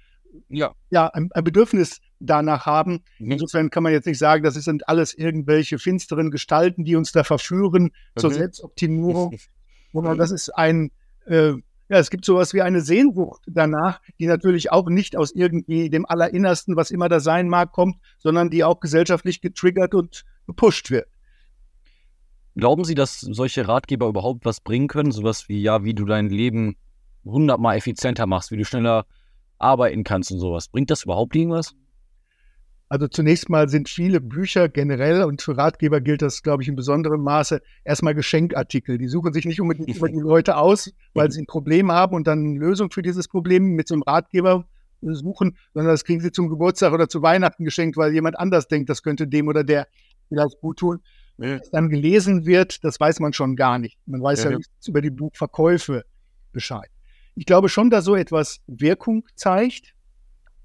ja, 0.48 0.74
ja 0.90 1.08
ein, 1.08 1.30
ein 1.32 1.44
Bedürfnis 1.44 2.00
danach 2.18 2.66
haben. 2.66 3.04
Mhm. 3.18 3.32
Insofern 3.32 3.70
kann 3.70 3.82
man 3.82 3.92
jetzt 3.92 4.06
nicht 4.06 4.18
sagen, 4.18 4.42
das 4.42 4.54
sind 4.54 4.88
alles 4.88 5.14
irgendwelche 5.14 5.78
finsteren 5.78 6.30
Gestalten, 6.30 6.84
die 6.84 6.96
uns 6.96 7.12
da 7.12 7.24
verführen 7.24 7.84
mhm. 7.84 8.20
zur 8.20 8.30
Selbstoptimierung, 8.32 9.36
sondern 9.92 10.18
das 10.18 10.30
ist 10.30 10.50
ein, 10.50 10.90
äh, 11.26 11.52
ja, 11.88 11.98
es 11.98 12.10
gibt 12.10 12.24
sowas 12.24 12.52
wie 12.52 12.62
eine 12.62 12.80
Sehnsucht 12.80 13.42
danach, 13.46 14.00
die 14.18 14.26
natürlich 14.26 14.72
auch 14.72 14.88
nicht 14.88 15.16
aus 15.16 15.32
irgendwie 15.32 15.88
dem 15.88 16.04
Allerinnersten, 16.06 16.76
was 16.76 16.90
immer 16.90 17.08
da 17.08 17.20
sein 17.20 17.48
mag, 17.48 17.72
kommt, 17.72 17.96
sondern 18.18 18.50
die 18.50 18.64
auch 18.64 18.80
gesellschaftlich 18.80 19.40
getriggert 19.40 19.94
und 19.94 20.24
gepusht 20.46 20.90
wird. 20.90 21.08
Glauben 22.56 22.84
Sie, 22.84 22.94
dass 22.94 23.20
solche 23.20 23.68
Ratgeber 23.68 24.08
überhaupt 24.08 24.44
was 24.44 24.60
bringen 24.60 24.88
können? 24.88 25.12
Sowas 25.12 25.48
wie, 25.48 25.60
ja, 25.60 25.84
wie 25.84 25.94
du 25.94 26.06
dein 26.06 26.30
Leben 26.30 26.76
hundertmal 27.24 27.76
effizienter 27.76 28.26
machst, 28.26 28.50
wie 28.50 28.56
du 28.56 28.64
schneller 28.64 29.06
arbeiten 29.58 30.04
kannst 30.04 30.32
und 30.32 30.38
sowas. 30.38 30.68
Bringt 30.68 30.90
das 30.90 31.04
überhaupt 31.04 31.36
irgendwas? 31.36 31.74
Also 32.88 33.08
zunächst 33.08 33.48
mal 33.48 33.68
sind 33.68 33.88
viele 33.88 34.20
Bücher 34.20 34.68
generell 34.68 35.24
und 35.24 35.42
für 35.42 35.56
Ratgeber 35.56 36.00
gilt 36.00 36.22
das, 36.22 36.42
glaube 36.42 36.62
ich, 36.62 36.68
in 36.68 36.76
besonderem 36.76 37.22
Maße 37.22 37.60
erstmal 37.84 38.14
Geschenkartikel. 38.14 38.96
Die 38.96 39.08
suchen 39.08 39.32
sich 39.32 39.44
nicht 39.44 39.60
unbedingt 39.60 39.96
über 39.96 40.08
die 40.08 40.20
Leute 40.20 40.56
aus, 40.56 40.92
weil 41.12 41.30
sie 41.32 41.42
ein 41.42 41.46
Problem 41.46 41.90
haben 41.90 42.14
und 42.14 42.28
dann 42.28 42.38
eine 42.40 42.58
Lösung 42.58 42.90
für 42.92 43.02
dieses 43.02 43.26
Problem 43.26 43.70
mit 43.72 43.88
so 43.88 43.94
einem 43.94 44.02
Ratgeber 44.02 44.66
suchen, 45.00 45.56
sondern 45.74 45.92
das 45.92 46.04
kriegen 46.04 46.20
sie 46.20 46.30
zum 46.30 46.48
Geburtstag 46.48 46.92
oder 46.92 47.08
zu 47.08 47.22
Weihnachten 47.22 47.64
geschenkt, 47.64 47.96
weil 47.96 48.12
jemand 48.12 48.38
anders 48.38 48.68
denkt, 48.68 48.88
das 48.88 49.02
könnte 49.02 49.26
dem 49.26 49.48
oder 49.48 49.64
der 49.64 49.88
vielleicht 50.28 50.60
gut 50.60 50.78
tun. 50.78 51.00
Ja. 51.38 51.58
Was 51.58 51.70
dann 51.70 51.90
gelesen 51.90 52.46
wird, 52.46 52.82
das 52.84 52.98
weiß 52.98 53.20
man 53.20 53.32
schon 53.32 53.56
gar 53.56 53.78
nicht. 53.78 53.98
Man 54.06 54.22
weiß 54.22 54.44
ja, 54.44 54.50
ja 54.50 54.56
nichts 54.56 54.88
über 54.88 55.02
die 55.02 55.10
Buchverkäufe 55.10 56.04
Bescheid. 56.52 56.88
Ich 57.34 57.44
glaube 57.44 57.68
schon, 57.68 57.90
dass 57.90 58.04
so 58.04 58.16
etwas 58.16 58.60
Wirkung 58.66 59.26
zeigt. 59.34 59.92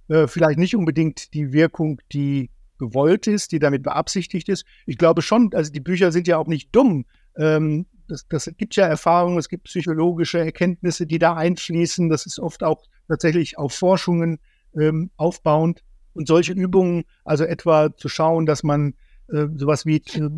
Äh, 0.08 0.28
vielleicht 0.28 0.60
nicht 0.60 0.76
unbedingt 0.76 1.34
die 1.34 1.54
Wirkung, 1.54 2.02
die 2.12 2.50
gewollt 2.78 3.28
ist, 3.28 3.52
die 3.52 3.60
damit 3.60 3.84
beabsichtigt 3.84 4.50
ist. 4.50 4.66
Ich 4.86 4.98
glaube 4.98 5.22
schon, 5.22 5.54
also 5.54 5.72
die 5.72 5.80
Bücher 5.80 6.12
sind 6.12 6.28
ja 6.28 6.38
auch 6.38 6.48
nicht 6.48 6.76
dumm. 6.76 7.06
Ähm, 7.38 7.86
das, 8.08 8.28
das 8.28 8.52
gibt 8.58 8.76
ja 8.76 8.88
Erfahrungen, 8.88 9.38
es 9.38 9.50
gibt 9.50 9.66
psychologische 9.66 10.40
Erkenntnisse, 10.40 11.06
die 11.06 11.20
da 11.20 11.36
einfließen. 11.36 12.10
Das 12.10 12.26
ist 12.26 12.40
oft 12.40 12.64
auch 12.64 12.84
tatsächlich 13.08 13.58
auf 13.58 13.74
Forschungen 13.74 14.40
ähm, 14.76 15.12
aufbauend. 15.16 15.84
Und 16.14 16.28
solche 16.28 16.54
Übungen, 16.54 17.04
also 17.24 17.46
etwa 17.46 17.96
zu 17.96 18.10
schauen, 18.10 18.46
dass 18.46 18.64
man 18.64 18.96
äh, 19.30 19.48
sowas 19.56 19.86
wie 19.86 19.98
äh, 19.98 20.30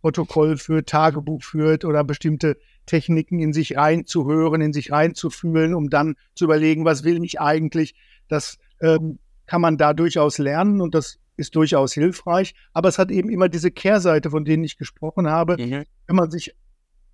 Protokoll 0.00 0.56
führt, 0.56 0.88
Tagebuch 0.88 1.42
führt 1.42 1.84
oder 1.84 2.04
bestimmte 2.04 2.56
Techniken 2.86 3.38
in 3.38 3.52
sich 3.52 3.76
reinzuhören, 3.76 4.62
in 4.62 4.72
sich 4.72 4.90
reinzufühlen, 4.90 5.74
um 5.74 5.90
dann 5.90 6.14
zu 6.34 6.44
überlegen, 6.44 6.84
was 6.84 7.04
will 7.04 7.22
ich 7.22 7.40
eigentlich. 7.40 7.94
Das 8.28 8.56
ähm, 8.80 9.18
kann 9.46 9.60
man 9.60 9.76
da 9.76 9.92
durchaus 9.94 10.38
lernen 10.38 10.80
und 10.80 10.94
das 10.94 11.18
ist 11.36 11.56
durchaus 11.56 11.92
hilfreich. 11.92 12.54
Aber 12.72 12.88
es 12.88 12.98
hat 12.98 13.10
eben 13.10 13.30
immer 13.30 13.48
diese 13.48 13.70
Kehrseite, 13.70 14.30
von 14.30 14.44
denen 14.44 14.62
ich 14.62 14.76
gesprochen 14.76 15.28
habe. 15.28 15.56
Mhm. 15.58 15.84
Wenn 16.06 16.16
man 16.16 16.30
sich 16.30 16.54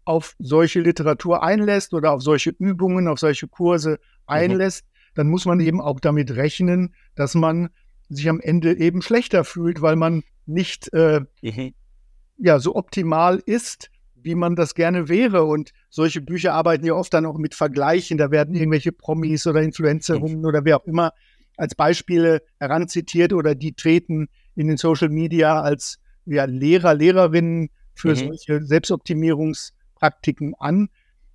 auf 0.05 0.35
solche 0.39 0.81
Literatur 0.81 1.43
einlässt 1.43 1.95
oder 1.95 2.13
auf 2.13 2.23
solche 2.23 2.51
Übungen, 2.51 3.09
auf 3.09 3.19
solche 3.19 3.49
Kurse 3.49 3.93
mhm. 3.93 3.97
einlässt, 4.27 4.85
mhm. 4.85 5.11
dann 5.15 5.29
muss 5.29 5.47
man 5.47 5.61
eben 5.61 5.81
auch 5.81 6.01
damit 6.01 6.37
rechnen, 6.37 6.95
dass 7.15 7.35
man 7.35 7.71
sich 8.09 8.29
am 8.29 8.41
Ende 8.41 8.77
eben 8.77 9.03
schlechter 9.03 9.45
fühlt, 9.45 9.83
weil 9.83 9.97
man 9.97 10.23
nicht 10.45 10.93
äh, 10.93 11.23
mhm. 11.43 11.75
ja, 12.39 12.59
so 12.59 12.77
optimal 12.77 13.43
ist, 13.47 13.91
wie 14.15 14.35
man 14.35 14.57
das 14.57 14.75
gerne 14.75 15.09
wäre. 15.09 15.45
Und 15.45 15.73
solche 15.91 16.21
Bücher 16.21 16.55
arbeiten 16.55 16.85
ja 16.85 16.95
oft 16.95 17.15
dann 17.15 17.27
auch 17.27 17.39
mit 17.39 17.55
Vergleichen. 17.55 18.19
Da 18.19 18.31
werden 18.31 18.55
irgendwelche 18.55 18.93
Promis 18.93 19.47
oder 19.47 19.63
Influencerinnen 19.63 20.41
mhm. 20.41 20.45
oder 20.45 20.65
wer 20.65 20.77
auch 20.77 20.85
immer 20.85 21.13
als 21.57 21.75
Beispiele 21.75 22.43
heranzitiert 22.59 23.33
oder 23.33 23.55
die 23.55 23.73
treten 23.73 24.29
in 24.55 24.69
den 24.69 24.77
Social 24.77 25.09
Media 25.09 25.61
als 25.61 25.99
ja, 26.25 26.45
Lehrer, 26.45 26.95
Lehrerinnen 26.95 27.71
für 27.95 28.11
mhm. 28.11 28.17
solche 28.17 28.63
Selbstoptimierungspraktiken 28.65 30.55
an. 30.59 30.89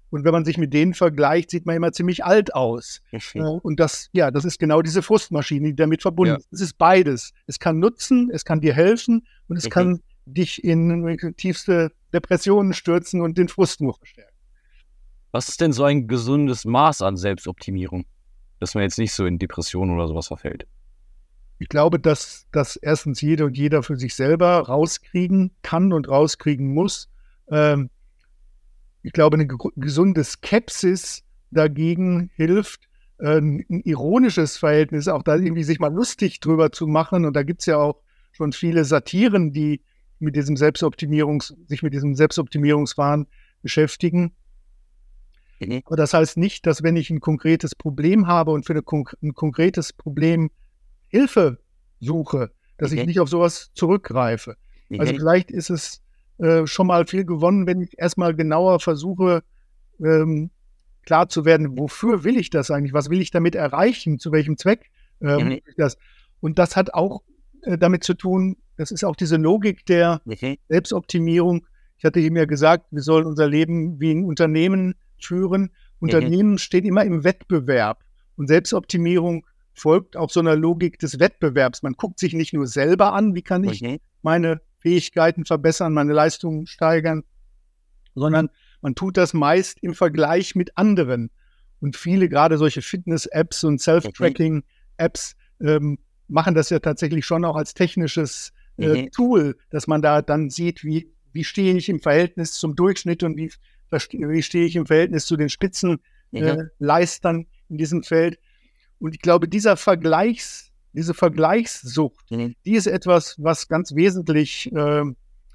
Und 0.10 0.26
wenn 0.26 0.34
man 0.34 0.44
sich 0.44 0.58
mit 0.58 0.74
denen 0.74 0.94
vergleicht, 0.94 1.52
sieht 1.52 1.66
man 1.66 1.76
immer 1.76 1.94
ziemlich 1.94 2.26
alt 2.26 2.54
aus. 2.54 3.02
Mhm. 3.12 3.60
Und 3.64 3.80
das, 3.80 4.10
ja, 4.12 4.30
das 4.30 4.44
ist 4.44 4.60
genau 4.60 4.82
diese 4.82 5.02
Frustmaschine, 5.02 5.70
die 5.70 5.76
damit 5.76 6.02
verbunden 6.02 6.36
ist. 6.36 6.46
Ja. 6.46 6.50
Es 6.52 6.62
ist 6.62 6.78
beides. 6.78 7.32
Es 7.48 7.60
kann 7.60 7.80
nutzen, 7.80 8.30
es 8.32 8.44
kann 8.44 8.60
dir 8.60 8.74
helfen 8.74 9.26
und 9.48 9.56
es 9.56 9.66
mhm. 9.66 9.70
kann 9.70 10.00
dich 10.26 10.64
in 10.64 11.18
tiefste 11.38 11.92
Depressionen 12.14 12.74
stürzen 12.74 13.22
und 13.22 13.38
den 13.38 13.48
Frust 13.48 13.82
nur 13.82 13.96
verstärken. 13.96 14.36
Was 15.32 15.48
ist 15.48 15.62
denn 15.62 15.72
so 15.72 15.86
ein 15.86 16.08
gesundes 16.08 16.66
Maß 16.66 17.02
an 17.02 17.16
Selbstoptimierung, 17.16 18.06
dass 18.62 18.76
man 18.76 18.84
jetzt 18.84 19.00
nicht 19.00 19.12
so 19.12 19.26
in 19.26 19.40
Depressionen 19.40 19.96
oder 19.96 20.08
sowas 20.08 20.28
verfällt? 20.28 20.68
Ich 21.58 21.68
glaube, 21.68 22.00
dass 22.00 22.48
das 22.52 22.76
erstens 22.76 23.22
jeder 23.22 23.46
und 23.46 23.58
jeder 23.58 23.84
für 23.84 23.98
sich 23.98 24.16
selber 24.16 24.60
rauskriegen 24.60 25.52
kann 25.64 25.94
und 25.94 26.08
rauskriegen 26.08 26.74
muss. 26.74 27.10
Ähm, 27.50 27.90
ich 29.04 29.14
glaube, 29.14 29.36
eine 29.36 29.48
gesunde 29.76 30.24
Skepsis 30.24 31.24
dagegen 31.50 32.30
hilft, 32.36 32.88
äh, 33.18 33.40
ein 33.40 33.66
ironisches 33.84 34.58
Verhältnis, 34.58 35.08
auch 35.08 35.24
da 35.24 35.36
irgendwie 35.36 35.64
sich 35.64 35.80
mal 35.80 35.94
lustig 35.94 36.40
drüber 36.40 36.72
zu 36.72 36.88
machen. 36.88 37.26
Und 37.26 37.36
da 37.36 37.44
gibt 37.44 37.62
es 37.62 37.66
ja 37.66 37.78
auch 37.78 38.02
schon 38.32 38.54
viele 38.54 38.86
Satiren, 38.86 39.52
die 39.52 39.82
mit 40.20 40.36
diesem 40.36 40.56
Selbstoptimierungs, 40.56 41.56
sich 41.68 41.82
mit 41.82 41.94
diesem 41.94 42.16
Selbstoptimierungswahn 42.16 43.26
beschäftigen. 43.64 44.34
Mhm. 45.70 45.82
Aber 45.86 45.96
das 45.96 46.14
heißt 46.14 46.38
nicht, 46.38 46.66
dass 46.66 46.84
wenn 46.84 46.96
ich 46.96 47.10
ein 47.10 47.20
konkretes 47.20 47.76
Problem 47.76 48.28
habe 48.28 48.52
und 48.52 48.66
für 48.66 48.74
eine, 48.74 48.84
ein 49.22 49.34
konkretes 49.34 49.94
Problem 49.94 50.50
Hilfe 51.08 51.60
suche, 52.00 52.52
dass 52.78 52.92
mhm. 52.92 53.00
ich 53.00 53.06
nicht 53.06 53.20
auf 53.20 53.30
sowas 53.30 53.72
zurückgreife. 53.74 54.52
Also 54.52 54.60
mhm. 54.90 55.00
Also 55.00 55.14
vielleicht 55.14 55.52
ist 55.52 55.70
es 55.70 56.02
äh, 56.38 56.66
schon 56.66 56.88
mal 56.88 57.06
viel 57.06 57.26
gewonnen, 57.26 57.68
wenn 57.68 57.82
ich 57.82 57.98
erstmal 57.98 58.36
genauer 58.36 58.80
versuche, 58.80 59.44
ähm, 60.04 60.50
klar 61.04 61.30
zu 61.30 61.46
werden, 61.46 61.78
wofür 61.78 62.24
will 62.24 62.38
ich 62.38 62.50
das 62.50 62.72
eigentlich? 62.72 62.94
Was 62.94 63.10
will 63.10 63.22
ich 63.22 63.32
damit 63.32 63.56
erreichen? 63.56 64.20
Zu 64.20 64.32
welchem 64.32 64.58
Zweck 64.58 64.90
ähm, 65.22 65.48
mhm. 65.48 65.60
das? 65.78 65.98
Und 66.40 66.60
das 66.60 66.76
hat 66.76 66.94
auch 66.94 67.22
äh, 67.64 67.78
damit 67.78 68.04
zu 68.04 68.14
tun, 68.14 68.58
das 68.78 68.92
ist 68.92 69.04
auch 69.04 69.16
diese 69.16 69.38
Logik 69.38 69.86
der. 69.86 70.22
Selbstoptimierung. 70.70 71.66
Ich 71.98 72.06
hatte 72.06 72.20
eben 72.20 72.36
ja 72.36 72.46
gesagt, 72.46 72.88
wir 72.90 73.04
sollen 73.04 73.28
unser 73.28 73.48
Leben 73.48 74.00
wie 74.00 74.12
ein 74.12 74.26
Unternehmen 74.26 74.96
führen. 75.26 75.62
Mhm. 75.62 75.70
Unternehmen 76.00 76.58
steht 76.58 76.86
immer 76.86 77.04
im 77.06 77.24
Wettbewerb. 77.24 78.04
Und 78.36 78.48
Selbstoptimierung 78.48 79.46
folgt 79.74 80.18
auch 80.18 80.30
so 80.30 80.40
einer 80.40 80.56
Logik 80.56 81.00
des 81.00 81.20
Wettbewerbs. 81.20 81.84
Man 81.84 81.94
guckt 81.94 82.20
sich 82.20 82.34
nicht 82.34 82.54
nur 82.54 82.68
selber 82.68 83.14
an, 83.14 83.36
wie 83.36 83.42
kann 83.42 83.64
ich 83.64 83.84
meine 84.22 84.62
Fähigkeiten 84.80 85.46
verbessern, 85.46 85.94
meine 85.94 86.14
Leistungen 86.14 86.68
steigern, 86.68 87.24
sondern 88.16 88.50
man 88.82 88.96
tut 88.96 89.18
das 89.18 89.34
meist 89.34 89.78
im 89.82 89.94
Vergleich 89.94 90.56
mit 90.56 90.78
anderen. 90.78 91.30
Und 91.80 91.96
viele, 91.96 92.30
gerade 92.30 92.58
solche 92.58 92.82
Fitness-Apps 92.82 93.64
und 93.64 93.80
Self-Tracking-Apps, 93.80 95.36
ähm, 95.62 96.00
machen 96.28 96.56
das 96.56 96.70
ja 96.70 96.80
tatsächlich 96.80 97.26
schon 97.26 97.46
auch 97.46 97.56
als 97.56 97.74
technisches 97.74 98.54
äh, 98.78 99.04
mhm. 99.04 99.12
Tool, 99.12 99.58
dass 99.70 99.88
man 99.88 100.02
da 100.02 100.22
dann 100.22 100.50
sieht, 100.50 100.84
wie, 100.84 101.12
wie 101.34 101.44
stehe 101.44 101.76
ich 101.76 101.90
im 101.90 102.00
Verhältnis 102.00 102.54
zum 102.54 102.76
Durchschnitt 102.76 103.24
und 103.24 103.38
wie, 103.38 103.52
wie 103.92 104.42
stehe 104.42 104.66
ich 104.66 104.76
im 104.76 104.86
Verhältnis 104.86 105.26
zu 105.26 105.38
den 105.38 105.50
Spitzenleistern 105.50 107.36
mhm. 107.36 107.42
äh, 107.42 107.70
in 107.70 107.78
diesem 107.78 108.04
Feld. 108.04 108.40
Und 109.00 109.16
ich 109.16 109.22
glaube, 109.22 109.48
dieser 109.48 109.78
Vergleichs, 109.78 110.72
diese 110.94 111.14
Vergleichssucht, 111.14 112.30
mhm. 112.32 112.56
die 112.66 112.74
ist 112.74 112.88
etwas, 112.88 113.36
was 113.40 113.68
ganz 113.68 113.96
wesentlich 113.96 114.72
äh, 114.72 115.04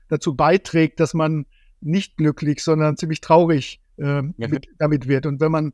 dazu 0.09 0.35
beiträgt, 0.35 1.01
dass 1.01 1.15
man 1.15 1.47
nicht 1.81 2.17
glücklich, 2.17 2.63
sondern 2.63 2.97
ziemlich 2.97 3.21
traurig 3.21 3.81
äh, 3.99 4.23
mit, 4.23 4.69
damit 4.79 5.09
wird. 5.09 5.27
Und 5.27 5.41
wenn 5.41 5.53
man 5.53 5.73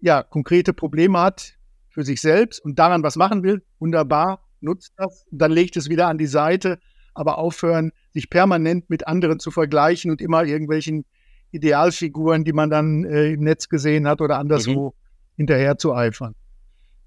ja 0.00 0.22
konkrete 0.22 0.72
Probleme 0.72 1.20
hat 1.20 1.54
für 1.90 2.04
sich 2.04 2.20
selbst 2.20 2.64
und 2.64 2.78
daran 2.78 3.02
was 3.02 3.16
machen 3.16 3.42
will, 3.42 3.62
wunderbar, 3.78 4.48
nutzt 4.60 4.94
das, 4.96 5.26
dann 5.30 5.52
legt 5.52 5.76
es 5.76 5.88
wieder 5.88 6.08
an 6.08 6.18
die 6.18 6.26
Seite, 6.26 6.78
aber 7.14 7.38
aufhören, 7.38 7.92
sich 8.12 8.30
permanent 8.30 8.88
mit 8.88 9.06
anderen 9.06 9.38
zu 9.38 9.50
vergleichen 9.50 10.10
und 10.10 10.20
immer 10.20 10.44
irgendwelchen 10.44 11.04
Idealfiguren, 11.52 12.44
die 12.44 12.52
man 12.52 12.70
dann 12.70 13.04
äh, 13.04 13.32
im 13.32 13.44
Netz 13.44 13.68
gesehen 13.68 14.08
hat 14.08 14.20
oder 14.20 14.38
anderswo 14.38 14.88
mhm. 14.88 15.36
hinterher 15.36 15.78
zu 15.78 15.94
eifern. 15.94 16.34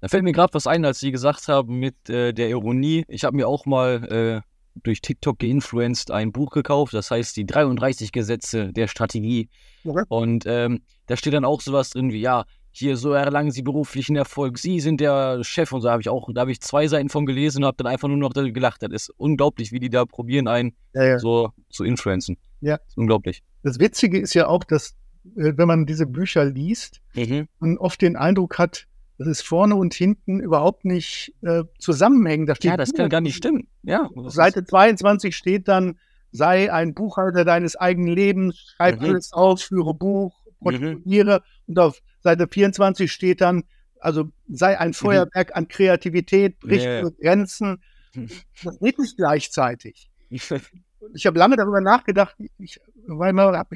Da 0.00 0.08
fällt 0.08 0.24
mir 0.24 0.32
gerade 0.32 0.54
was 0.54 0.66
ein, 0.66 0.84
als 0.84 1.00
Sie 1.00 1.10
gesagt 1.10 1.48
haben 1.48 1.78
mit 1.78 2.08
äh, 2.08 2.32
der 2.32 2.48
Ironie. 2.48 3.04
Ich 3.08 3.24
habe 3.24 3.36
mir 3.36 3.48
auch 3.48 3.66
mal 3.66 4.42
äh, 4.44 4.80
durch 4.82 5.00
TikTok 5.00 5.38
geinfluenced 5.38 6.10
ein 6.10 6.32
Buch 6.32 6.50
gekauft, 6.50 6.94
das 6.94 7.10
heißt 7.10 7.36
die 7.36 7.46
33 7.46 8.12
Gesetze 8.12 8.72
der 8.72 8.88
Strategie. 8.88 9.48
Okay. 9.84 10.04
Und 10.08 10.44
ähm, 10.46 10.82
da 11.06 11.16
steht 11.16 11.32
dann 11.32 11.44
auch 11.44 11.60
sowas 11.60 11.90
drin 11.90 12.12
wie, 12.12 12.20
ja, 12.20 12.44
hier 12.78 12.96
so 12.96 13.12
erlangen 13.12 13.50
Sie 13.50 13.62
beruflichen 13.62 14.16
Erfolg, 14.16 14.58
Sie 14.58 14.80
sind 14.80 15.00
der 15.00 15.42
Chef 15.42 15.72
und 15.72 15.80
so 15.80 15.90
habe 15.90 16.02
ich 16.02 16.08
auch, 16.08 16.28
da 16.34 16.42
habe 16.42 16.52
ich 16.52 16.60
zwei 16.60 16.86
Seiten 16.88 17.08
von 17.08 17.24
gelesen 17.24 17.62
und 17.62 17.66
habe 17.66 17.76
dann 17.78 17.86
einfach 17.86 18.08
nur 18.08 18.18
noch 18.18 18.32
gelacht. 18.32 18.82
Das 18.82 18.90
ist 18.92 19.10
unglaublich, 19.16 19.72
wie 19.72 19.80
die 19.80 19.88
da 19.88 20.04
probieren, 20.04 20.46
einen 20.46 20.74
ja, 20.92 21.04
ja. 21.04 21.18
so 21.18 21.52
zu 21.70 21.84
influenzen. 21.84 22.36
Ja. 22.60 22.78
unglaublich. 22.94 23.42
Das 23.62 23.78
Witzige 23.78 24.18
ist 24.18 24.34
ja 24.34 24.46
auch, 24.48 24.64
dass, 24.64 24.94
äh, 25.36 25.52
wenn 25.56 25.68
man 25.68 25.86
diese 25.86 26.06
Bücher 26.06 26.44
liest, 26.44 27.00
mhm. 27.14 27.48
man 27.60 27.78
oft 27.78 28.02
den 28.02 28.16
Eindruck 28.16 28.58
hat, 28.58 28.86
das 29.18 29.28
ist 29.28 29.42
vorne 29.42 29.76
und 29.76 29.94
hinten 29.94 30.40
überhaupt 30.40 30.84
nicht 30.84 31.34
äh, 31.40 31.64
zusammenhängen. 31.78 32.46
Da 32.46 32.54
steht 32.54 32.70
ja, 32.70 32.76
das 32.76 32.92
kann 32.92 33.08
gar 33.08 33.22
nicht 33.22 33.36
stimmen. 33.36 33.68
Ja, 33.82 34.10
Seite 34.26 34.64
22 34.64 35.34
steht 35.34 35.68
dann, 35.68 35.98
sei 36.32 36.70
ein 36.70 36.92
Buchhalter 36.92 37.46
deines 37.46 37.76
eigenen 37.76 38.14
Lebens, 38.14 38.74
schreib 38.76 39.00
mhm. 39.00 39.06
alles 39.06 39.32
auf, 39.32 39.62
führe 39.62 39.94
Buch, 39.94 40.45
protokolliere. 40.60 41.38
Mhm. 41.38 41.44
Und 41.66 41.78
auf 41.78 42.02
Seite 42.20 42.48
24 42.50 43.10
steht 43.10 43.40
dann, 43.40 43.64
also 44.00 44.30
sei 44.48 44.78
ein 44.78 44.88
mhm. 44.88 44.94
Feuerwerk 44.94 45.48
mhm. 45.50 45.54
an 45.54 45.68
Kreativität, 45.68 46.58
bricht 46.60 46.84
yeah. 46.84 47.10
Grenzen. 47.20 47.82
Das 48.64 48.78
geht 48.78 48.98
nicht 48.98 49.18
gleichzeitig. 49.18 50.10
ich 50.30 51.26
habe 51.26 51.38
lange 51.38 51.56
darüber 51.56 51.82
nachgedacht, 51.82 52.34
ich, 52.56 52.80
weil 53.06 53.34
man, 53.34 53.66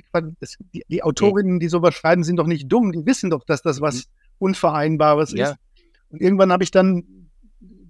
die, 0.73 0.83
die, 0.89 1.03
Autorinnen, 1.03 1.61
die 1.61 1.69
sowas 1.69 1.95
schreiben, 1.95 2.25
sind 2.25 2.37
doch 2.37 2.47
nicht 2.47 2.67
dumm, 2.67 2.91
die 2.91 3.05
wissen 3.05 3.29
doch, 3.29 3.45
dass 3.45 3.61
das 3.61 3.83
was 3.83 3.97
mhm. 3.97 4.03
Unvereinbares 4.39 5.33
ja. 5.33 5.51
ist. 5.51 5.57
Und 6.09 6.23
irgendwann 6.23 6.53
habe 6.53 6.65
ich 6.65 6.71
dann 6.71 7.05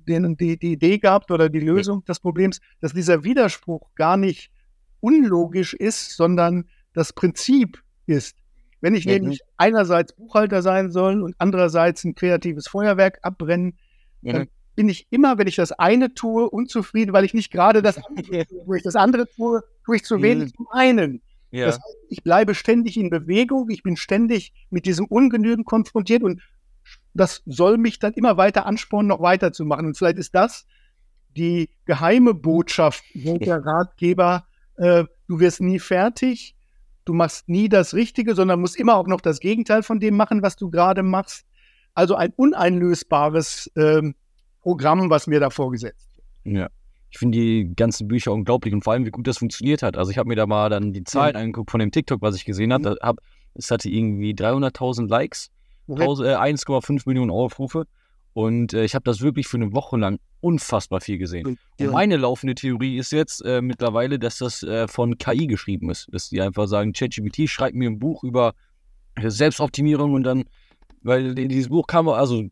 den, 0.08 0.36
die, 0.36 0.58
die 0.58 0.72
Idee 0.72 0.98
gehabt 0.98 1.30
oder 1.30 1.48
die 1.48 1.60
Lösung 1.60 2.04
des 2.04 2.20
Problems, 2.20 2.60
dass 2.80 2.92
dieser 2.92 3.24
Widerspruch 3.24 3.94
gar 3.94 4.16
nicht 4.16 4.50
unlogisch 5.00 5.74
ist, 5.74 6.16
sondern 6.16 6.68
das 6.92 7.12
Prinzip 7.12 7.82
ist. 8.06 8.36
Wenn 8.80 8.94
ich 8.94 9.04
ja, 9.04 9.12
nämlich 9.12 9.40
einerseits 9.56 10.12
Buchhalter 10.14 10.62
sein 10.62 10.90
soll 10.90 11.22
und 11.22 11.34
andererseits 11.38 12.04
ein 12.04 12.14
kreatives 12.14 12.68
Feuerwerk 12.68 13.18
abbrennen, 13.22 13.78
ja. 14.22 14.32
dann 14.32 14.48
bin 14.74 14.88
ich 14.88 15.06
immer, 15.10 15.36
wenn 15.38 15.46
ich 15.46 15.56
das 15.56 15.72
eine 15.72 16.14
tue, 16.14 16.48
unzufrieden, 16.48 17.12
weil 17.12 17.24
ich 17.24 17.34
nicht 17.34 17.50
gerade 17.50 17.82
das 17.82 17.98
andere 18.08 18.46
tue. 18.46 18.62
Wo 18.66 18.74
ich 18.74 18.82
das 18.82 18.96
andere 18.96 19.26
tue, 19.28 19.62
tue 19.84 19.96
ich 19.96 20.04
zu 20.04 20.22
wenig 20.22 20.54
zum 20.54 20.68
einen. 20.70 21.22
Ja. 21.50 21.66
Das 21.66 21.76
heißt, 21.76 21.96
ich 22.08 22.22
bleibe 22.22 22.54
ständig 22.54 22.96
in 22.96 23.10
Bewegung, 23.10 23.70
ich 23.70 23.82
bin 23.82 23.96
ständig 23.96 24.52
mit 24.70 24.86
diesem 24.86 25.06
Ungenügen 25.06 25.64
konfrontiert 25.64 26.22
und 26.22 26.40
das 27.12 27.42
soll 27.44 27.76
mich 27.76 27.98
dann 27.98 28.14
immer 28.14 28.36
weiter 28.36 28.66
anspornen, 28.66 29.08
noch 29.08 29.20
weiterzumachen. 29.20 29.86
Und 29.86 29.98
vielleicht 29.98 30.18
ist 30.18 30.34
das 30.34 30.66
die 31.36 31.70
geheime 31.84 32.34
Botschaft 32.34 33.04
der 33.14 33.64
Ratgeber, 33.64 34.46
äh, 34.76 35.04
du 35.28 35.40
wirst 35.40 35.60
nie 35.60 35.78
fertig, 35.78 36.56
du 37.10 37.16
machst 37.16 37.48
nie 37.48 37.68
das 37.68 37.92
Richtige, 37.92 38.36
sondern 38.36 38.60
musst 38.60 38.78
immer 38.78 38.94
auch 38.94 39.08
noch 39.08 39.20
das 39.20 39.40
Gegenteil 39.40 39.82
von 39.82 39.98
dem 39.98 40.16
machen, 40.16 40.42
was 40.42 40.54
du 40.54 40.70
gerade 40.70 41.02
machst. 41.02 41.44
Also 41.92 42.14
ein 42.14 42.32
uneinlösbares 42.36 43.66
äh, 43.74 44.12
Programm, 44.60 45.10
was 45.10 45.26
mir 45.26 45.40
da 45.40 45.50
vorgesetzt 45.50 46.08
wird. 46.44 46.56
Ja. 46.56 46.68
Ich 47.10 47.18
finde 47.18 47.38
die 47.38 47.72
ganzen 47.74 48.06
Bücher 48.06 48.32
unglaublich 48.32 48.72
und 48.72 48.84
vor 48.84 48.92
allem, 48.92 49.04
wie 49.04 49.10
gut 49.10 49.26
das 49.26 49.38
funktioniert 49.38 49.82
hat. 49.82 49.96
Also 49.96 50.12
ich 50.12 50.18
habe 50.18 50.28
mir 50.28 50.36
da 50.36 50.46
mal 50.46 50.70
dann 50.70 50.92
die 50.92 51.02
Zahlen 51.02 51.34
ja. 51.34 51.40
angeguckt 51.40 51.72
von 51.72 51.80
dem 51.80 51.90
TikTok, 51.90 52.22
was 52.22 52.36
ich 52.36 52.44
gesehen 52.44 52.72
habe. 52.72 52.96
Mhm. 53.02 53.16
es 53.54 53.72
hatte 53.72 53.88
irgendwie 53.88 54.32
300.000 54.32 55.08
Likes, 55.08 55.50
äh, 55.88 55.94
1,5 55.94 57.02
Millionen 57.06 57.32
Aufrufe. 57.32 57.86
Und 58.32 58.74
äh, 58.74 58.84
ich 58.84 58.94
habe 58.94 59.04
das 59.04 59.20
wirklich 59.20 59.48
für 59.48 59.56
eine 59.56 59.72
Woche 59.72 59.96
lang 59.96 60.18
unfassbar 60.40 61.00
viel 61.00 61.18
gesehen. 61.18 61.58
Ja. 61.78 61.86
Und 61.86 61.92
meine 61.92 62.16
laufende 62.16 62.54
Theorie 62.54 62.96
ist 62.96 63.12
jetzt 63.12 63.44
äh, 63.44 63.60
mittlerweile, 63.60 64.18
dass 64.18 64.38
das 64.38 64.62
äh, 64.62 64.88
von 64.88 65.18
KI 65.18 65.46
geschrieben 65.46 65.90
ist. 65.90 66.08
Dass 66.12 66.28
die 66.28 66.40
einfach 66.40 66.66
sagen, 66.66 66.92
ChatGPT 66.92 67.48
schreibt 67.48 67.74
mir 67.74 67.90
ein 67.90 67.98
Buch 67.98 68.24
über 68.24 68.54
Selbstoptimierung 69.22 70.14
und 70.14 70.22
dann, 70.22 70.44
weil 71.02 71.34
dieses 71.34 71.68
Buch 71.68 71.86
kam, 71.86 72.08
also 72.08 72.44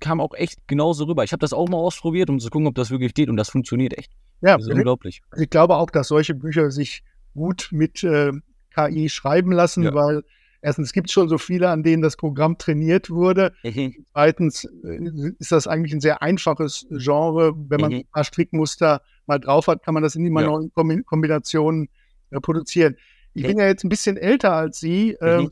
kam 0.00 0.20
auch 0.20 0.34
echt 0.34 0.58
genauso 0.66 1.04
rüber. 1.04 1.24
Ich 1.24 1.32
habe 1.32 1.40
das 1.40 1.52
auch 1.52 1.68
mal 1.68 1.78
ausprobiert, 1.78 2.28
um 2.28 2.38
zu 2.38 2.50
gucken, 2.50 2.66
ob 2.66 2.74
das 2.74 2.90
wirklich 2.90 3.14
geht 3.14 3.28
und 3.28 3.36
das 3.36 3.48
funktioniert 3.48 3.96
echt. 3.96 4.12
Ja, 4.42 4.56
das 4.56 4.66
ist 4.66 4.74
unglaublich. 4.74 5.22
Ich 5.36 5.48
glaube 5.48 5.76
auch, 5.76 5.90
dass 5.90 6.08
solche 6.08 6.34
Bücher 6.34 6.70
sich 6.70 7.02
gut 7.34 7.68
mit 7.70 8.02
äh, 8.02 8.32
KI 8.74 9.08
schreiben 9.08 9.52
lassen, 9.52 9.84
ja. 9.84 9.94
weil 9.94 10.24
Erstens 10.64 10.92
gibt 10.92 11.08
es 11.08 11.12
schon 11.12 11.28
so 11.28 11.38
viele, 11.38 11.70
an 11.70 11.82
denen 11.82 12.02
das 12.02 12.16
Programm 12.16 12.56
trainiert 12.56 13.10
wurde. 13.10 13.52
Mhm. 13.64 14.06
Zweitens 14.12 14.64
äh, 14.84 15.32
ist 15.40 15.50
das 15.50 15.66
eigentlich 15.66 15.92
ein 15.92 16.00
sehr 16.00 16.22
einfaches 16.22 16.86
Genre. 16.88 17.52
Wenn 17.68 17.80
man 17.80 17.90
mhm. 17.90 17.98
ein 17.98 18.06
paar 18.12 18.24
Strickmuster 18.24 19.02
mal 19.26 19.38
drauf 19.38 19.66
hat, 19.66 19.82
kann 19.82 19.92
man 19.92 20.04
das 20.04 20.14
in 20.14 20.24
immer 20.24 20.42
ja. 20.42 20.46
neuen 20.46 21.04
Kombinationen 21.04 21.88
äh, 22.30 22.40
produzieren. 22.40 22.96
Ich 23.34 23.42
mhm. 23.42 23.48
bin 23.48 23.58
ja 23.58 23.66
jetzt 23.66 23.84
ein 23.84 23.88
bisschen 23.88 24.16
älter 24.16 24.52
als 24.52 24.78
Sie. 24.78 25.14
Äh, 25.14 25.48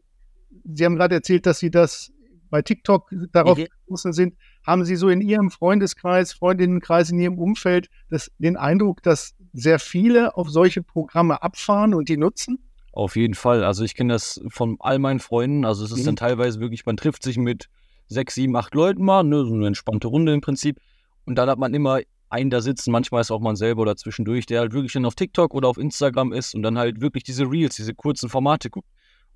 Sie 0.64 0.84
haben 0.84 0.94
gerade 0.94 1.16
erzählt, 1.16 1.44
dass 1.44 1.58
Sie 1.58 1.72
das 1.72 2.12
bei 2.48 2.62
TikTok 2.62 3.10
darauf 3.32 3.58
mhm. 3.58 3.66
gestoßen 3.66 4.12
sind. 4.12 4.36
Haben 4.64 4.84
Sie 4.84 4.94
so 4.94 5.08
in 5.08 5.20
Ihrem 5.20 5.50
Freundeskreis, 5.50 6.32
Freundinnenkreis, 6.32 7.10
in 7.10 7.18
Ihrem 7.18 7.38
Umfeld 7.38 7.88
das, 8.10 8.30
den 8.38 8.56
Eindruck, 8.56 9.02
dass 9.02 9.34
sehr 9.52 9.80
viele 9.80 10.36
auf 10.36 10.50
solche 10.50 10.82
Programme 10.84 11.42
abfahren 11.42 11.94
und 11.94 12.08
die 12.08 12.16
nutzen? 12.16 12.69
Auf 13.00 13.16
jeden 13.16 13.32
Fall. 13.32 13.64
Also 13.64 13.82
ich 13.82 13.94
kenne 13.94 14.12
das 14.12 14.42
von 14.50 14.76
all 14.78 14.98
meinen 14.98 15.20
Freunden. 15.20 15.64
Also 15.64 15.86
es 15.86 15.90
ist 15.90 16.00
mhm. 16.00 16.04
dann 16.04 16.16
teilweise 16.16 16.60
wirklich, 16.60 16.84
man 16.84 16.98
trifft 16.98 17.22
sich 17.22 17.38
mit 17.38 17.70
sechs, 18.08 18.34
sieben, 18.34 18.54
acht 18.54 18.74
Leuten 18.74 19.02
mal, 19.02 19.22
ne, 19.24 19.42
so 19.46 19.54
eine 19.54 19.68
entspannte 19.68 20.06
Runde 20.06 20.34
im 20.34 20.42
Prinzip. 20.42 20.78
Und 21.24 21.36
dann 21.36 21.48
hat 21.48 21.58
man 21.58 21.72
immer 21.72 22.00
einen 22.28 22.50
da 22.50 22.60
sitzen, 22.60 22.90
manchmal 22.90 23.22
ist 23.22 23.30
auch 23.30 23.40
man 23.40 23.56
selber 23.56 23.80
oder 23.80 23.96
zwischendurch, 23.96 24.44
der 24.44 24.60
halt 24.60 24.74
wirklich 24.74 24.92
dann 24.92 25.06
auf 25.06 25.14
TikTok 25.14 25.54
oder 25.54 25.68
auf 25.68 25.78
Instagram 25.78 26.34
ist 26.34 26.54
und 26.54 26.62
dann 26.62 26.76
halt 26.76 27.00
wirklich 27.00 27.24
diese 27.24 27.50
Reels, 27.50 27.74
diese 27.74 27.94
kurzen 27.94 28.28
Formate 28.28 28.68
guckt. 28.68 28.86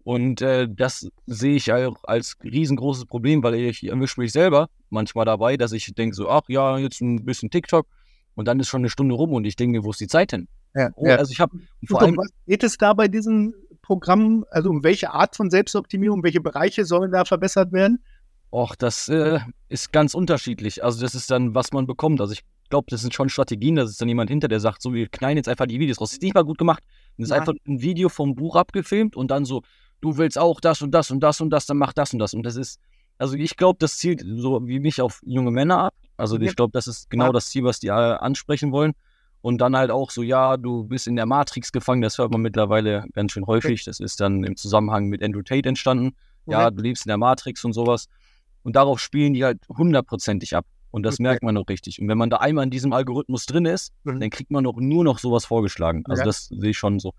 Und 0.03 0.43
äh, 0.43 0.69
das 0.71 1.09
sehe 1.25 1.57
ich 1.57 1.73
auch 1.73 2.05
als 2.05 2.37
riesengroßes 2.45 3.07
Problem, 3.07 3.43
weil 3.43 3.55
ich 3.55 3.83
erwische 3.83 4.21
mich 4.21 4.33
selber 4.33 4.69
manchmal 4.91 5.25
dabei, 5.25 5.57
dass 5.57 5.73
ich 5.73 5.87
denke 5.95 6.15
so, 6.15 6.29
ach 6.29 6.43
ja, 6.49 6.77
jetzt 6.77 7.01
ein 7.01 7.25
bisschen 7.25 7.49
TikTok 7.49 7.87
und 8.35 8.47
dann 8.47 8.61
ist 8.61 8.69
schon 8.69 8.83
eine 8.83 8.91
Stunde 8.91 9.15
rum 9.15 9.33
und 9.33 9.47
ich 9.47 9.57
denke 9.57 9.79
mir, 9.79 9.85
wo 9.85 9.91
ist 9.93 10.03
die 10.03 10.07
Zeit 10.07 10.33
hin? 10.33 10.49
Ja, 10.75 10.91
oh, 10.97 11.07
ja. 11.07 11.17
Also 11.17 11.33
ich 11.33 11.41
habe 11.41 11.59
vor 11.87 12.03
allem. 12.03 12.17
Was 12.17 12.31
geht 12.47 12.63
es 12.63 12.77
da 12.77 12.93
bei 12.93 13.09
diesen 13.09 13.55
Programmen? 13.83 14.45
Also 14.51 14.71
um 14.71 14.83
welche 14.83 15.13
Art 15.13 15.37
von 15.37 15.51
Selbstoptimierung, 15.51 16.23
welche 16.23 16.41
Bereiche 16.41 16.85
sollen 16.85 17.13
da 17.13 17.25
verbessert 17.25 17.73
werden? 17.73 18.03
Och, 18.51 18.77
das 18.77 19.09
äh, 19.09 19.41
ist 19.69 19.93
ganz 19.93 20.15
unterschiedlich. 20.15 20.85
Also 20.85 21.01
das 21.01 21.15
ist 21.15 21.31
dann, 21.31 21.55
was 21.55 21.73
man 21.73 21.87
bekommt. 21.87 22.21
Also 22.21 22.33
ich 22.33 22.45
glaube, 22.71 22.87
das 22.89 23.01
sind 23.01 23.13
schon 23.13 23.29
Strategien. 23.29 23.77
Da 23.77 23.83
ist 23.83 24.01
dann 24.01 24.09
jemand 24.09 24.31
hinter, 24.31 24.49
der 24.49 24.61
sagt, 24.61 24.81
so, 24.81 24.93
wir 24.95 25.09
knallen 25.09 25.37
jetzt 25.37 25.49
einfach 25.49 25.67
die 25.67 25.81
Videos 25.81 26.01
raus. 26.01 26.11
Das 26.11 26.19
ist 26.19 26.23
nicht 26.23 26.35
mal 26.35 26.45
gut 26.45 26.59
gemacht. 26.59 26.83
Das 27.17 27.25
ist 27.25 27.31
ja. 27.31 27.37
einfach 27.37 27.55
ein 27.67 27.83
Video 27.83 28.09
vom 28.09 28.35
Buch 28.35 28.57
abgefilmt 28.57 29.17
und 29.17 29.31
dann 29.31 29.45
so, 29.45 29.63
du 30.01 30.19
willst 30.19 30.39
auch 30.39 30.61
das 30.61 30.83
und 30.83 30.93
das 30.93 31.11
und 31.11 31.21
das 31.21 31.41
und 31.41 31.51
das, 31.51 31.67
dann 31.67 31.79
mach 31.79 31.93
das 31.93 32.13
und 32.13 32.21
das. 32.21 32.33
Und 32.35 32.45
das 32.45 32.57
ist, 32.57 32.79
also 33.19 33.35
ich 33.35 33.57
glaube, 33.57 33.79
das 33.81 33.99
zielt 33.99 34.25
so 34.25 34.67
wie 34.67 34.79
mich 34.81 35.01
auf 35.01 35.21
junge 35.25 35.51
Männer 35.51 35.79
ab. 35.79 35.95
Also 36.17 36.39
ich 36.39 36.55
glaube, 36.55 36.71
das 36.73 36.87
ist 36.87 37.11
genau 37.11 37.33
das 37.33 37.49
Ziel, 37.49 37.65
was 37.65 37.81
die 37.81 37.91
alle 37.91 38.23
ansprechen 38.23 38.71
wollen. 38.71 38.93
Und 39.45 39.59
dann 39.59 39.77
halt 39.77 39.91
auch 39.91 40.11
so, 40.11 40.23
ja, 40.23 40.57
du 40.57 40.85
bist 40.85 41.07
in 41.07 41.17
der 41.17 41.27
Matrix 41.27 41.71
gefangen, 41.71 42.01
das 42.01 42.17
hört 42.17 42.33
man 42.33 42.41
mittlerweile 42.41 43.05
ganz 43.13 43.33
schön 43.33 43.47
häufig. 43.47 43.85
Das 43.85 44.01
ist 44.01 44.19
dann 44.19 44.43
im 44.43 44.57
Zusammenhang 44.57 45.09
mit 45.09 45.23
Andrew 45.23 45.43
Tate 45.43 45.69
entstanden. 45.69 46.17
Ja, 46.47 46.71
du 46.71 46.83
lebst 46.83 47.05
in 47.05 47.11
der 47.11 47.19
Matrix 47.19 47.63
und 47.63 47.75
sowas. 47.75 48.07
Und 48.63 48.75
darauf 48.75 49.01
spielen 49.01 49.35
die 49.35 49.45
halt 49.45 49.59
hundertprozentig 49.69 50.57
ab. 50.57 50.65
Und 50.91 51.03
das 51.03 51.17
okay. 51.17 51.25
merkt 51.25 51.43
man 51.43 51.59
auch 51.59 51.69
richtig. 51.69 52.01
Und 52.01 52.09
wenn 52.09 52.17
man 52.17 52.31
da 52.31 52.39
einmal 52.39 52.65
in 52.65 52.71
diesem 52.71 52.95
Algorithmus 52.95 53.45
drin 53.45 53.67
ist, 53.67 53.93
mhm. 54.05 54.19
dann 54.19 54.31
kriegt 54.31 54.51
man 54.51 54.65
auch 54.65 54.79
nur 54.79 55.05
noch 55.05 55.19
sowas 55.19 55.45
vorgeschlagen. 55.45 56.05
Also 56.07 56.23
ja. 56.23 56.25
das 56.25 56.47
sehe 56.47 56.71
ich 56.71 56.79
schon 56.79 56.99
so. 56.99 57.13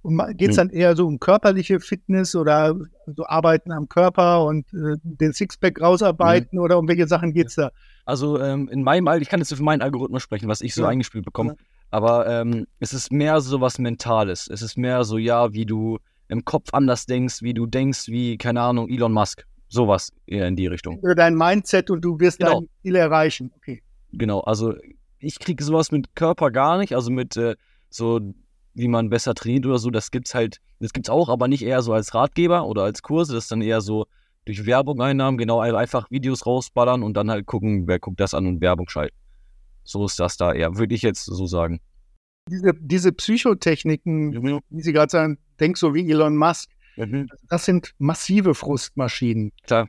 Und 0.00 0.16
geht 0.38 0.52
es 0.52 0.56
hm. 0.56 0.68
dann 0.68 0.70
eher 0.70 0.96
so 0.96 1.06
um 1.06 1.20
körperliche 1.20 1.80
Fitness 1.80 2.34
oder 2.34 2.74
so 3.04 3.26
Arbeiten 3.26 3.70
am 3.70 3.90
Körper 3.90 4.46
und 4.46 4.72
äh, 4.72 4.96
den 5.02 5.34
Sixpack 5.34 5.78
rausarbeiten 5.82 6.58
mhm. 6.58 6.64
oder 6.64 6.78
um 6.78 6.88
welche 6.88 7.06
Sachen 7.06 7.34
geht 7.34 7.48
es 7.48 7.56
da? 7.56 7.70
Also 8.06 8.40
ähm, 8.40 8.68
in 8.68 8.82
meinem 8.82 9.08
Alter, 9.08 9.20
ich 9.20 9.28
kann 9.28 9.40
jetzt 9.40 9.52
für 9.52 9.62
meinen 9.62 9.82
Algorithmus 9.82 10.22
sprechen, 10.22 10.48
was 10.48 10.60
ich 10.60 10.74
so 10.74 10.82
ja. 10.82 10.88
eingespielt 10.88 11.24
bekomme, 11.24 11.50
ja. 11.50 11.64
aber 11.90 12.26
ähm, 12.28 12.66
es 12.78 12.94
ist 12.94 13.12
mehr 13.12 13.40
so 13.40 13.60
was 13.60 13.78
Mentales. 13.78 14.48
Es 14.48 14.62
ist 14.62 14.78
mehr 14.78 15.04
so, 15.04 15.18
ja, 15.18 15.52
wie 15.52 15.66
du 15.66 15.98
im 16.28 16.44
Kopf 16.44 16.68
anders 16.72 17.06
denkst, 17.06 17.42
wie 17.42 17.52
du 17.52 17.66
denkst, 17.66 18.06
wie, 18.06 18.38
keine 18.38 18.62
Ahnung, 18.62 18.88
Elon 18.88 19.12
Musk. 19.12 19.44
Sowas 19.68 20.12
eher 20.26 20.46
in 20.46 20.54
die 20.54 20.68
Richtung. 20.68 21.00
Oder 21.00 21.16
dein 21.16 21.34
Mindset 21.34 21.90
und 21.90 22.00
du 22.00 22.20
wirst 22.20 22.38
genau. 22.38 22.60
dein 22.60 22.68
Ziel 22.82 22.94
erreichen. 22.94 23.50
Okay. 23.56 23.82
Genau, 24.12 24.40
also 24.40 24.74
ich 25.18 25.40
kriege 25.40 25.62
sowas 25.64 25.90
mit 25.90 26.14
Körper 26.14 26.52
gar 26.52 26.78
nicht, 26.78 26.94
also 26.94 27.10
mit 27.10 27.36
äh, 27.36 27.56
so 27.90 28.20
wie 28.74 28.88
man 28.88 29.08
besser 29.08 29.34
trainiert 29.34 29.66
oder 29.66 29.78
so, 29.78 29.90
das 29.90 30.10
gibt's 30.10 30.34
halt, 30.34 30.60
das 30.78 30.92
gibt's 30.92 31.08
auch, 31.08 31.28
aber 31.28 31.48
nicht 31.48 31.64
eher 31.64 31.82
so 31.82 31.92
als 31.92 32.14
Ratgeber 32.14 32.66
oder 32.66 32.82
als 32.84 33.02
Kurse, 33.02 33.34
das 33.34 33.44
ist 33.44 33.52
dann 33.52 33.62
eher 33.62 33.80
so 33.80 34.06
durch 34.46 34.64
Werbung 34.64 35.00
Einnahmen, 35.02 35.36
genau, 35.36 35.60
einfach 35.60 36.10
Videos 36.10 36.46
rausballern 36.46 37.02
und 37.02 37.14
dann 37.14 37.30
halt 37.30 37.46
gucken, 37.46 37.86
wer 37.86 37.98
guckt 37.98 38.20
das 38.20 38.32
an 38.32 38.46
und 38.46 38.60
Werbung 38.60 38.88
schalten. 38.88 39.16
So 39.84 40.06
ist 40.06 40.18
das 40.18 40.36
da 40.36 40.52
eher, 40.52 40.76
würde 40.78 40.94
ich 40.94 41.02
jetzt 41.02 41.24
so 41.24 41.46
sagen. 41.46 41.80
Diese, 42.48 42.72
diese 42.78 43.12
Psychotechniken, 43.12 44.30
mhm. 44.30 44.60
wie 44.70 44.82
Sie 44.82 44.92
gerade 44.92 45.10
sagen, 45.10 45.38
denk 45.58 45.76
so 45.76 45.94
wie 45.94 46.08
Elon 46.08 46.36
Musk, 46.36 46.70
mhm. 46.96 47.28
das 47.48 47.64
sind 47.64 47.92
massive 47.98 48.54
Frustmaschinen. 48.54 49.52
Klar. 49.64 49.88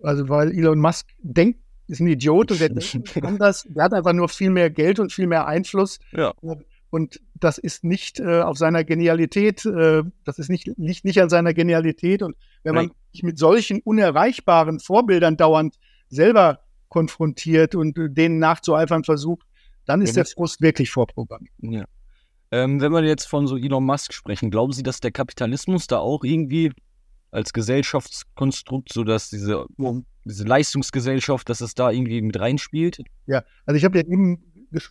Also, 0.00 0.28
weil 0.28 0.52
Elon 0.52 0.78
Musk 0.78 1.08
denkt, 1.18 1.60
ist 1.88 2.00
ein 2.00 2.06
Idiot 2.06 2.52
und 2.52 2.60
der 2.60 2.68
denkt 2.70 3.24
anders, 3.24 3.66
der 3.68 3.84
hat 3.84 3.94
einfach 3.94 4.12
nur 4.12 4.28
viel 4.28 4.50
mehr 4.50 4.70
Geld 4.70 5.00
und 5.00 5.12
viel 5.12 5.26
mehr 5.26 5.46
Einfluss. 5.46 5.98
Ja. 6.12 6.32
Und 6.92 7.22
das 7.32 7.56
ist 7.56 7.84
nicht 7.84 8.20
äh, 8.20 8.42
auf 8.42 8.58
seiner 8.58 8.84
Genialität, 8.84 9.64
äh, 9.64 10.02
das 10.24 10.38
ist 10.38 10.50
nicht, 10.50 10.76
nicht, 10.76 11.06
nicht 11.06 11.22
an 11.22 11.30
seiner 11.30 11.54
Genialität. 11.54 12.22
Und 12.22 12.36
wenn 12.64 12.74
man 12.74 12.90
sich 13.12 13.22
mit 13.22 13.38
solchen 13.38 13.80
unerreichbaren 13.80 14.78
Vorbildern 14.78 15.38
dauernd 15.38 15.78
selber 16.10 16.60
konfrontiert 16.90 17.74
und 17.74 17.96
äh, 17.96 18.10
denen 18.10 18.38
nachzueifern 18.38 19.04
versucht, 19.04 19.46
dann 19.86 20.02
ist 20.02 20.16
ja, 20.16 20.22
der 20.22 20.26
Frust 20.26 20.60
wirklich 20.60 20.90
vorprogrammiert. 20.90 21.54
Ja. 21.62 21.84
Ähm, 22.50 22.82
wenn 22.82 22.92
wir 22.92 23.02
jetzt 23.04 23.24
von 23.24 23.46
so 23.46 23.56
Elon 23.56 23.86
Musk 23.86 24.12
sprechen, 24.12 24.50
glauben 24.50 24.74
Sie, 24.74 24.82
dass 24.82 25.00
der 25.00 25.12
Kapitalismus 25.12 25.86
da 25.86 25.96
auch 25.96 26.24
irgendwie 26.24 26.72
als 27.30 27.54
Gesellschaftskonstrukt, 27.54 28.92
so 28.92 29.02
dass 29.02 29.30
diese, 29.30 29.64
diese 30.26 30.44
Leistungsgesellschaft, 30.44 31.48
dass 31.48 31.62
es 31.62 31.74
da 31.74 31.90
irgendwie 31.90 32.20
mit 32.20 32.38
reinspielt? 32.38 32.98
Ja, 33.24 33.44
also 33.64 33.78
ich 33.78 33.84
habe 33.86 33.96
ja 33.98 34.04
eben 34.04 34.44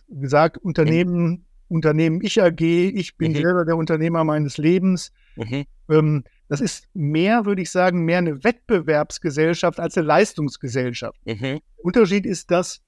gesagt, 0.08 0.58
Unternehmen 0.58 1.46
Unternehmen 1.72 2.20
Ich 2.22 2.42
AG, 2.42 2.60
ich 2.60 3.16
bin 3.16 3.32
mhm. 3.32 3.36
selber 3.36 3.64
der 3.64 3.76
Unternehmer 3.76 4.24
meines 4.24 4.58
Lebens. 4.58 5.12
Mhm. 5.36 5.64
Ähm, 5.88 6.24
das 6.48 6.60
ist 6.60 6.86
mehr, 6.94 7.46
würde 7.46 7.62
ich 7.62 7.70
sagen, 7.70 8.04
mehr 8.04 8.18
eine 8.18 8.44
Wettbewerbsgesellschaft 8.44 9.80
als 9.80 9.96
eine 9.96 10.06
Leistungsgesellschaft. 10.06 11.18
Mhm. 11.24 11.60
Unterschied 11.78 12.26
ist, 12.26 12.50
dass 12.50 12.82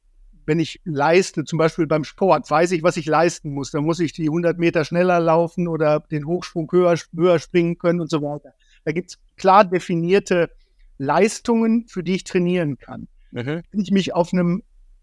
wenn 0.47 0.61
ich 0.61 0.81
leiste, 0.85 1.45
zum 1.45 1.59
Beispiel 1.59 1.87
beim 1.87 2.05
Sport, 2.05 2.51
weiß 2.51 2.73
ich, 2.73 2.83
was 2.83 2.99
ich 2.99 3.07
leisten 3.07 3.51
muss. 3.53 3.71
Dann 3.71 3.85
muss 3.85 4.01
ich 4.01 4.13
die 4.13 4.29
100 4.29 4.59
Meter 4.59 4.85
schneller 4.85 5.19
laufen 5.19 5.69
oder 5.69 6.01
den 6.01 6.27
Hochsprung 6.27 6.71
höher, 6.71 6.99
höher 7.17 7.39
springen 7.39 7.79
können 7.79 8.01
und 8.01 8.11
so 8.11 8.21
weiter. 8.21 8.53
Da 8.85 8.93
gibt 8.93 9.11
es 9.11 9.19
klar 9.37 9.65
definierte 9.65 10.51
Leistungen, 10.99 11.87
für 11.89 12.03
die 12.03 12.17
ich 12.17 12.25
trainieren 12.25 12.77
kann. 12.77 13.09
Mhm. 13.31 13.63
Wenn 13.71 13.81
ich 13.81 13.91
mich 13.91 14.15
auf 14.15 14.35
einem 14.35 14.63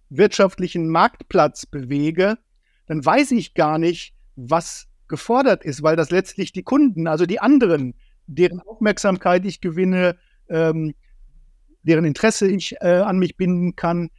wirtschaftlichen 0.09 0.89
Marktplatz 0.89 1.65
bewege, 1.65 2.37
dann 2.91 3.05
weiß 3.05 3.31
ich 3.31 3.53
gar 3.53 3.77
nicht, 3.77 4.13
was 4.35 4.89
gefordert 5.07 5.63
ist, 5.63 5.81
weil 5.81 5.95
das 5.95 6.11
letztlich 6.11 6.51
die 6.51 6.63
Kunden, 6.63 7.07
also 7.07 7.25
die 7.25 7.39
anderen, 7.39 7.93
deren 8.27 8.59
Aufmerksamkeit 8.59 9.45
ich 9.45 9.61
gewinne, 9.61 10.17
ähm, 10.49 10.93
deren 11.83 12.03
Interesse 12.03 12.49
ich 12.49 12.75
äh, 12.81 12.97
an 12.97 13.17
mich 13.17 13.37
binden 13.37 13.77
kann, 13.77 14.09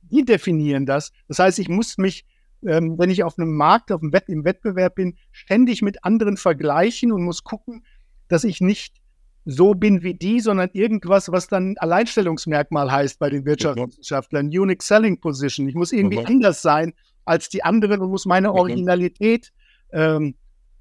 die 0.00 0.24
definieren 0.24 0.86
das. 0.86 1.12
Das 1.28 1.40
heißt, 1.40 1.58
ich 1.58 1.68
muss 1.68 1.98
mich, 1.98 2.24
ähm, 2.66 2.98
wenn 2.98 3.10
ich 3.10 3.22
auf 3.22 3.38
einem 3.38 3.54
Markt, 3.54 3.92
auf 3.92 4.00
dem 4.00 4.14
Wett 4.14 4.30
im 4.30 4.46
Wettbewerb 4.46 4.94
bin, 4.94 5.18
ständig 5.30 5.82
mit 5.82 6.02
anderen 6.02 6.38
vergleichen 6.38 7.12
und 7.12 7.22
muss 7.22 7.44
gucken, 7.44 7.84
dass 8.28 8.44
ich 8.44 8.62
nicht 8.62 8.96
so 9.44 9.74
bin 9.74 10.02
wie 10.02 10.14
die, 10.14 10.40
sondern 10.40 10.70
irgendwas, 10.72 11.30
was 11.30 11.48
dann 11.48 11.74
Alleinstellungsmerkmal 11.76 12.90
heißt 12.90 13.18
bei 13.18 13.28
den 13.28 13.44
Wirtschaftswissenschaftlern. 13.44 14.46
Unique 14.46 14.82
Selling 14.82 15.20
Position. 15.20 15.68
Ich 15.68 15.74
muss 15.74 15.92
irgendwie 15.92 16.20
mhm. 16.20 16.26
anders 16.26 16.62
sein 16.62 16.94
als 17.26 17.50
die 17.50 17.62
anderen 17.62 18.00
und 18.00 18.10
muss 18.10 18.24
meine 18.24 18.48
mhm. 18.48 18.54
Originalität 18.54 19.52
ähm, 19.92 20.34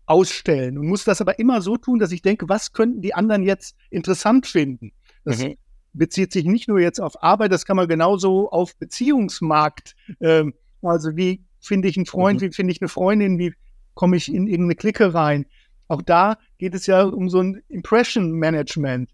ausstellen 0.05 0.77
und 0.77 0.87
muss 0.87 1.03
das 1.03 1.19
aber 1.19 1.39
immer 1.39 1.61
so 1.61 1.77
tun, 1.77 1.99
dass 1.99 2.11
ich 2.11 2.21
denke, 2.21 2.47
was 2.47 2.71
könnten 2.71 3.01
die 3.01 3.13
anderen 3.13 3.43
jetzt 3.43 3.75
interessant 3.89 4.45
finden? 4.45 4.93
Das 5.23 5.43
mhm. 5.43 5.55
bezieht 5.93 6.31
sich 6.31 6.45
nicht 6.45 6.67
nur 6.67 6.79
jetzt 6.79 7.01
auf 7.01 7.21
Arbeit, 7.21 7.51
das 7.51 7.65
kann 7.65 7.75
man 7.75 7.87
genauso 7.87 8.49
auf 8.51 8.75
Beziehungsmarkt. 8.77 9.95
Ähm, 10.21 10.53
also 10.81 11.17
wie 11.17 11.43
finde 11.59 11.87
ich 11.87 11.97
einen 11.97 12.05
Freund, 12.05 12.41
mhm. 12.41 12.45
wie 12.45 12.51
finde 12.51 12.71
ich 12.71 12.81
eine 12.81 12.89
Freundin, 12.89 13.39
wie 13.39 13.53
komme 13.95 14.15
ich 14.15 14.31
in 14.31 14.47
irgendeine 14.47 14.75
Clique 14.75 15.13
rein? 15.13 15.45
Auch 15.87 16.01
da 16.01 16.37
geht 16.57 16.75
es 16.75 16.85
ja 16.85 17.03
um 17.03 17.29
so 17.29 17.39
ein 17.39 17.63
Impression 17.67 18.31
Management. 18.31 19.09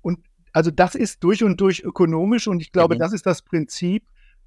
Und 0.00 0.18
also 0.52 0.70
das 0.70 0.94
ist 0.94 1.22
durch 1.22 1.44
und 1.44 1.60
durch 1.60 1.84
ökonomisch 1.84 2.48
und 2.48 2.60
ich 2.60 2.72
glaube, 2.72 2.96
mhm. 2.96 3.00
das 3.00 3.12
ist 3.12 3.26
das 3.26 3.42
Prinzip, 3.42 4.04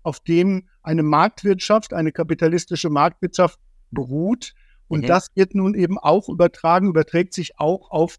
auf 0.08 0.22
dem 0.22 0.64
eine 0.84 1.04
Marktwirtschaft, 1.04 1.94
eine 1.94 2.14
kapitalistische 2.14 2.90
Marktwirtschaft 2.90 3.60
beruht. 3.92 4.54
Und 4.88 5.02
mhm. 5.02 5.08
das 5.08 5.28
wird 5.36 5.54
nun 5.54 5.76
eben 5.76 6.00
auch 6.00 6.30
übertragen, 6.30 6.88
überträgt 6.88 7.34
sich 7.34 7.60
auch 7.60 7.92
auf 7.92 8.16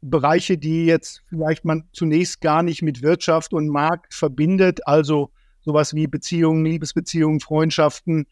Bereiche, 0.00 0.56
die 0.56 0.86
jetzt 0.86 1.22
vielleicht 1.28 1.64
man 1.64 1.88
zunächst 1.92 2.40
gar 2.40 2.62
nicht 2.62 2.82
mit 2.82 3.02
Wirtschaft 3.02 3.52
und 3.52 3.68
Markt 3.68 4.14
verbindet, 4.14 4.86
also 4.86 5.32
sowas 5.62 5.94
wie 5.94 6.06
Beziehungen, 6.06 6.64
Liebesbeziehungen, 6.64 7.40
Freundschaften, 7.40 8.26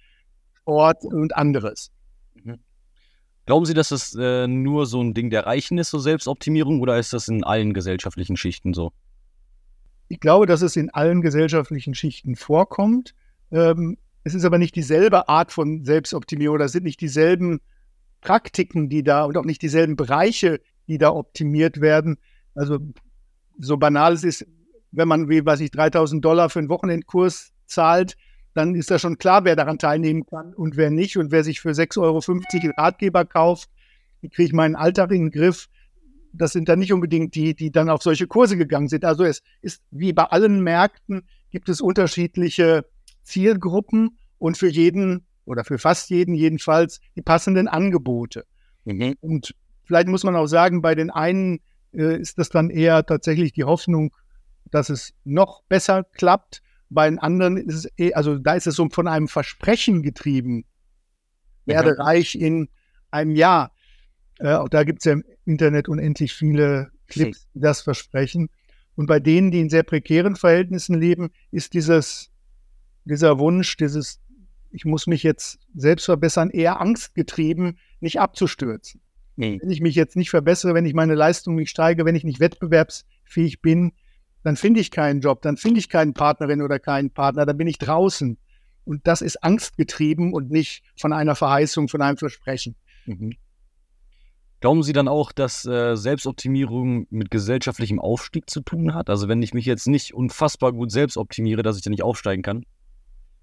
Sport 0.60 1.04
und 1.04 1.34
anderes. 1.34 1.90
Mhm. 2.34 2.60
Glauben 3.44 3.66
Sie, 3.66 3.74
dass 3.74 3.88
das 3.88 4.14
äh, 4.14 4.46
nur 4.46 4.86
so 4.86 5.02
ein 5.02 5.14
Ding 5.14 5.30
der 5.30 5.46
Reichen 5.46 5.78
ist, 5.78 5.90
so 5.90 5.98
Selbstoptimierung, 5.98 6.80
oder 6.80 6.96
ist 6.96 7.12
das 7.12 7.26
in 7.26 7.42
allen 7.42 7.74
gesellschaftlichen 7.74 8.36
Schichten 8.36 8.72
so? 8.72 8.92
Ich 10.14 10.20
glaube, 10.20 10.46
dass 10.46 10.62
es 10.62 10.76
in 10.76 10.90
allen 10.90 11.22
gesellschaftlichen 11.22 11.92
Schichten 11.92 12.36
vorkommt. 12.36 13.16
Ähm, 13.50 13.98
es 14.22 14.32
ist 14.32 14.44
aber 14.44 14.58
nicht 14.58 14.76
dieselbe 14.76 15.28
Art 15.28 15.50
von 15.50 15.84
Selbstoptimierung 15.84 16.54
oder 16.54 16.68
sind 16.68 16.84
nicht 16.84 17.00
dieselben 17.00 17.60
Praktiken, 18.20 18.88
die 18.88 19.02
da 19.02 19.24
und 19.24 19.36
auch 19.36 19.44
nicht 19.44 19.60
dieselben 19.60 19.96
Bereiche, 19.96 20.60
die 20.86 20.98
da 20.98 21.10
optimiert 21.10 21.80
werden. 21.80 22.18
Also 22.54 22.78
so 23.58 23.76
banal 23.76 24.12
es 24.12 24.22
ist, 24.22 24.46
wenn 24.92 25.08
man, 25.08 25.28
wie 25.28 25.44
weiß 25.44 25.58
ich, 25.58 25.72
3000 25.72 26.24
Dollar 26.24 26.48
für 26.48 26.60
einen 26.60 26.68
Wochenendkurs 26.68 27.50
zahlt, 27.66 28.16
dann 28.54 28.76
ist 28.76 28.92
da 28.92 29.00
schon 29.00 29.18
klar, 29.18 29.44
wer 29.44 29.56
daran 29.56 29.80
teilnehmen 29.80 30.24
kann 30.26 30.54
und 30.54 30.76
wer 30.76 30.90
nicht. 30.90 31.18
Und 31.18 31.32
wer 31.32 31.42
sich 31.42 31.60
für 31.60 31.70
6,50 31.70 32.00
Euro 32.00 32.20
einen 32.28 32.72
Ratgeber 32.76 33.24
kauft, 33.24 33.68
kriege 34.20 34.44
ich 34.44 34.52
meinen 34.52 34.76
Alltag 34.76 35.10
in 35.10 35.22
den 35.22 35.30
Griff, 35.32 35.68
das 36.36 36.52
sind 36.52 36.68
dann 36.68 36.78
nicht 36.78 36.92
unbedingt 36.92 37.34
die, 37.34 37.54
die 37.54 37.70
dann 37.70 37.88
auf 37.88 38.02
solche 38.02 38.26
Kurse 38.26 38.56
gegangen 38.56 38.88
sind. 38.88 39.04
Also 39.04 39.24
es 39.24 39.42
ist 39.62 39.82
wie 39.90 40.12
bei 40.12 40.24
allen 40.24 40.62
Märkten 40.62 41.26
gibt 41.50 41.68
es 41.68 41.80
unterschiedliche 41.80 42.84
Zielgruppen 43.22 44.18
und 44.38 44.58
für 44.58 44.68
jeden 44.68 45.26
oder 45.44 45.64
für 45.64 45.78
fast 45.78 46.10
jeden 46.10 46.34
jedenfalls 46.34 47.00
die 47.16 47.22
passenden 47.22 47.68
Angebote. 47.68 48.44
Mhm. 48.84 49.14
Und 49.20 49.54
vielleicht 49.84 50.08
muss 50.08 50.24
man 50.24 50.36
auch 50.36 50.46
sagen, 50.46 50.82
bei 50.82 50.94
den 50.94 51.10
einen 51.10 51.60
äh, 51.92 52.18
ist 52.18 52.38
das 52.38 52.48
dann 52.48 52.70
eher 52.70 53.04
tatsächlich 53.06 53.52
die 53.52 53.64
Hoffnung, 53.64 54.14
dass 54.70 54.90
es 54.90 55.14
noch 55.24 55.62
besser 55.64 56.04
klappt. 56.04 56.62
Bei 56.90 57.08
den 57.08 57.18
anderen 57.18 57.56
ist 57.56 57.74
es 57.74 57.84
eher, 57.96 58.16
also 58.16 58.38
da 58.38 58.54
ist 58.54 58.66
es 58.66 58.76
so 58.76 58.88
von 58.90 59.08
einem 59.08 59.28
Versprechen 59.28 60.02
getrieben. 60.02 60.64
Werde 61.66 61.94
mhm. 61.94 62.00
reich 62.00 62.34
in 62.34 62.68
einem 63.10 63.34
Jahr. 63.36 63.73
Äh, 64.38 64.54
auch 64.54 64.68
da 64.68 64.84
gibt 64.84 65.00
es 65.00 65.04
ja 65.04 65.12
im 65.12 65.24
Internet 65.44 65.88
unendlich 65.88 66.32
viele 66.32 66.90
Clips, 67.08 67.48
die 67.54 67.60
das 67.60 67.82
versprechen. 67.82 68.48
Und 68.96 69.06
bei 69.06 69.20
denen, 69.20 69.50
die 69.50 69.60
in 69.60 69.70
sehr 69.70 69.82
prekären 69.82 70.36
Verhältnissen 70.36 70.98
leben, 70.98 71.30
ist 71.50 71.74
dieses, 71.74 72.30
dieser 73.04 73.38
Wunsch, 73.38 73.76
dieses, 73.76 74.20
ich 74.70 74.84
muss 74.84 75.06
mich 75.06 75.22
jetzt 75.22 75.58
selbst 75.74 76.04
verbessern, 76.04 76.50
eher 76.50 76.80
angstgetrieben, 76.80 77.78
nicht 78.00 78.20
abzustürzen. 78.20 79.00
Nee. 79.36 79.58
Wenn 79.60 79.70
ich 79.70 79.80
mich 79.80 79.96
jetzt 79.96 80.16
nicht 80.16 80.30
verbessere, 80.30 80.74
wenn 80.74 80.86
ich 80.86 80.94
meine 80.94 81.14
Leistung 81.14 81.56
nicht 81.56 81.70
steige, 81.70 82.04
wenn 82.04 82.14
ich 82.14 82.24
nicht 82.24 82.38
wettbewerbsfähig 82.38 83.60
bin, 83.62 83.92
dann 84.44 84.56
finde 84.56 84.80
ich 84.80 84.90
keinen 84.90 85.20
Job, 85.20 85.42
dann 85.42 85.56
finde 85.56 85.80
ich 85.80 85.88
keinen 85.88 86.14
Partnerin 86.14 86.62
oder 86.62 86.78
keinen 86.78 87.10
Partner, 87.10 87.46
dann 87.46 87.56
bin 87.56 87.66
ich 87.66 87.78
draußen. 87.78 88.38
Und 88.84 89.06
das 89.06 89.22
ist 89.22 89.42
angstgetrieben 89.42 90.32
und 90.34 90.50
nicht 90.50 90.84
von 90.96 91.12
einer 91.12 91.34
Verheißung, 91.34 91.88
von 91.88 92.02
einem 92.02 92.18
Versprechen. 92.18 92.76
Mhm. 93.06 93.36
Glauben 94.64 94.82
Sie 94.82 94.94
dann 94.94 95.08
auch, 95.08 95.30
dass 95.30 95.66
äh, 95.66 95.94
Selbstoptimierung 95.94 97.06
mit 97.10 97.30
gesellschaftlichem 97.30 98.00
Aufstieg 98.00 98.48
zu 98.48 98.62
tun 98.62 98.94
hat? 98.94 99.10
Also 99.10 99.28
wenn 99.28 99.42
ich 99.42 99.52
mich 99.52 99.66
jetzt 99.66 99.86
nicht 99.86 100.14
unfassbar 100.14 100.72
gut 100.72 100.90
selbst 100.90 101.18
optimiere, 101.18 101.62
dass 101.62 101.76
ich 101.76 101.82
dann 101.82 101.90
nicht 101.90 102.02
aufsteigen 102.02 102.42
kann? 102.42 102.64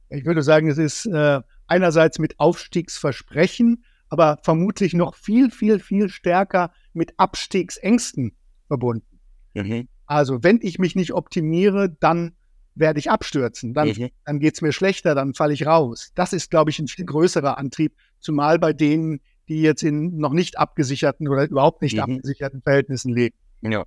Ich 0.09 0.25
würde 0.25 0.41
sagen, 0.41 0.67
es 0.67 0.79
ist 0.79 1.05
äh, 1.05 1.41
einerseits 1.67 2.17
mit 2.17 2.39
Aufstiegsversprechen, 2.39 3.83
aber 4.09 4.39
vermutlich 4.41 4.95
noch 4.95 5.13
viel, 5.13 5.51
viel, 5.51 5.77
viel 5.77 6.09
stärker 6.09 6.71
mit 6.93 7.13
Abstiegsängsten 7.17 8.31
verbunden. 8.65 9.19
Mhm. 9.53 9.89
Also 10.07 10.41
wenn 10.41 10.57
ich 10.63 10.79
mich 10.79 10.95
nicht 10.95 11.13
optimiere, 11.13 11.95
dann 11.99 12.31
werde 12.73 12.97
ich 12.97 13.11
abstürzen, 13.11 13.75
dann, 13.75 13.89
mhm. 13.89 14.09
dann 14.25 14.39
geht 14.39 14.55
es 14.55 14.63
mir 14.63 14.71
schlechter, 14.71 15.13
dann 15.13 15.35
falle 15.35 15.53
ich 15.53 15.67
raus. 15.67 16.13
Das 16.15 16.33
ist, 16.33 16.49
glaube 16.49 16.71
ich, 16.71 16.79
ein 16.79 16.87
viel 16.87 17.05
größerer 17.05 17.59
Antrieb, 17.59 17.93
zumal 18.19 18.57
bei 18.57 18.73
denen, 18.73 19.19
die 19.51 19.61
jetzt 19.61 19.83
in 19.83 20.17
noch 20.17 20.31
nicht 20.31 20.57
abgesicherten 20.57 21.27
oder 21.27 21.43
überhaupt 21.43 21.81
nicht 21.81 21.95
mhm. 21.95 22.03
abgesicherten 22.03 22.61
Verhältnissen 22.61 23.13
leben. 23.13 23.35
Ja. 23.61 23.83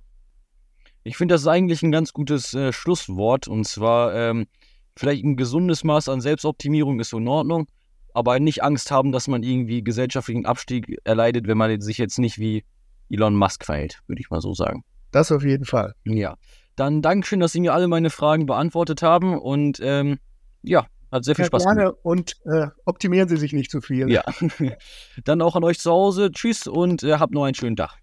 Ich 1.03 1.17
finde, 1.17 1.33
das 1.33 1.41
ist 1.41 1.47
eigentlich 1.47 1.81
ein 1.81 1.91
ganz 1.91 2.13
gutes 2.13 2.53
äh, 2.53 2.71
Schlusswort. 2.71 3.47
Und 3.47 3.65
zwar, 3.65 4.13
ähm, 4.13 4.45
vielleicht 4.95 5.23
ein 5.23 5.35
gesundes 5.35 5.83
Maß 5.83 6.09
an 6.09 6.21
Selbstoptimierung 6.21 6.99
ist 6.99 7.09
so 7.09 7.17
in 7.17 7.27
Ordnung, 7.27 7.67
aber 8.13 8.39
nicht 8.39 8.63
Angst 8.63 8.91
haben, 8.91 9.11
dass 9.11 9.27
man 9.27 9.41
irgendwie 9.41 9.83
gesellschaftlichen 9.83 10.45
Abstieg 10.45 10.99
erleidet, 11.03 11.47
wenn 11.47 11.57
man 11.57 11.81
sich 11.81 11.97
jetzt 11.97 12.19
nicht 12.19 12.37
wie 12.37 12.63
Elon 13.09 13.35
Musk 13.35 13.65
verhält, 13.65 14.01
würde 14.05 14.21
ich 14.21 14.29
mal 14.29 14.41
so 14.41 14.53
sagen. 14.53 14.83
Das 15.11 15.31
auf 15.31 15.43
jeden 15.43 15.65
Fall. 15.65 15.95
Ja. 16.03 16.35
Dann 16.75 17.01
Dankeschön, 17.01 17.39
dass 17.39 17.53
Sie 17.53 17.61
mir 17.61 17.73
alle 17.73 17.87
meine 17.87 18.11
Fragen 18.11 18.45
beantwortet 18.45 19.01
haben 19.01 19.39
und 19.39 19.79
ähm, 19.81 20.19
ja, 20.61 20.85
hat 21.15 21.25
sehr 21.25 21.35
viel 21.35 21.43
ja, 21.43 21.47
Spaß 21.47 21.63
gerne 21.63 21.81
gemacht. 21.81 21.97
Und 22.03 22.35
äh, 22.45 22.67
optimieren 22.85 23.27
Sie 23.27 23.37
sich 23.37 23.53
nicht 23.53 23.71
zu 23.71 23.81
viel. 23.81 24.11
Ja. 24.11 24.23
Dann 25.23 25.41
auch 25.41 25.55
an 25.55 25.63
euch 25.63 25.79
zu 25.79 25.91
Hause. 25.91 26.31
Tschüss 26.31 26.67
und 26.67 27.03
äh, 27.03 27.13
habt 27.13 27.33
noch 27.33 27.43
einen 27.43 27.55
schönen 27.55 27.75
Tag. 27.75 27.97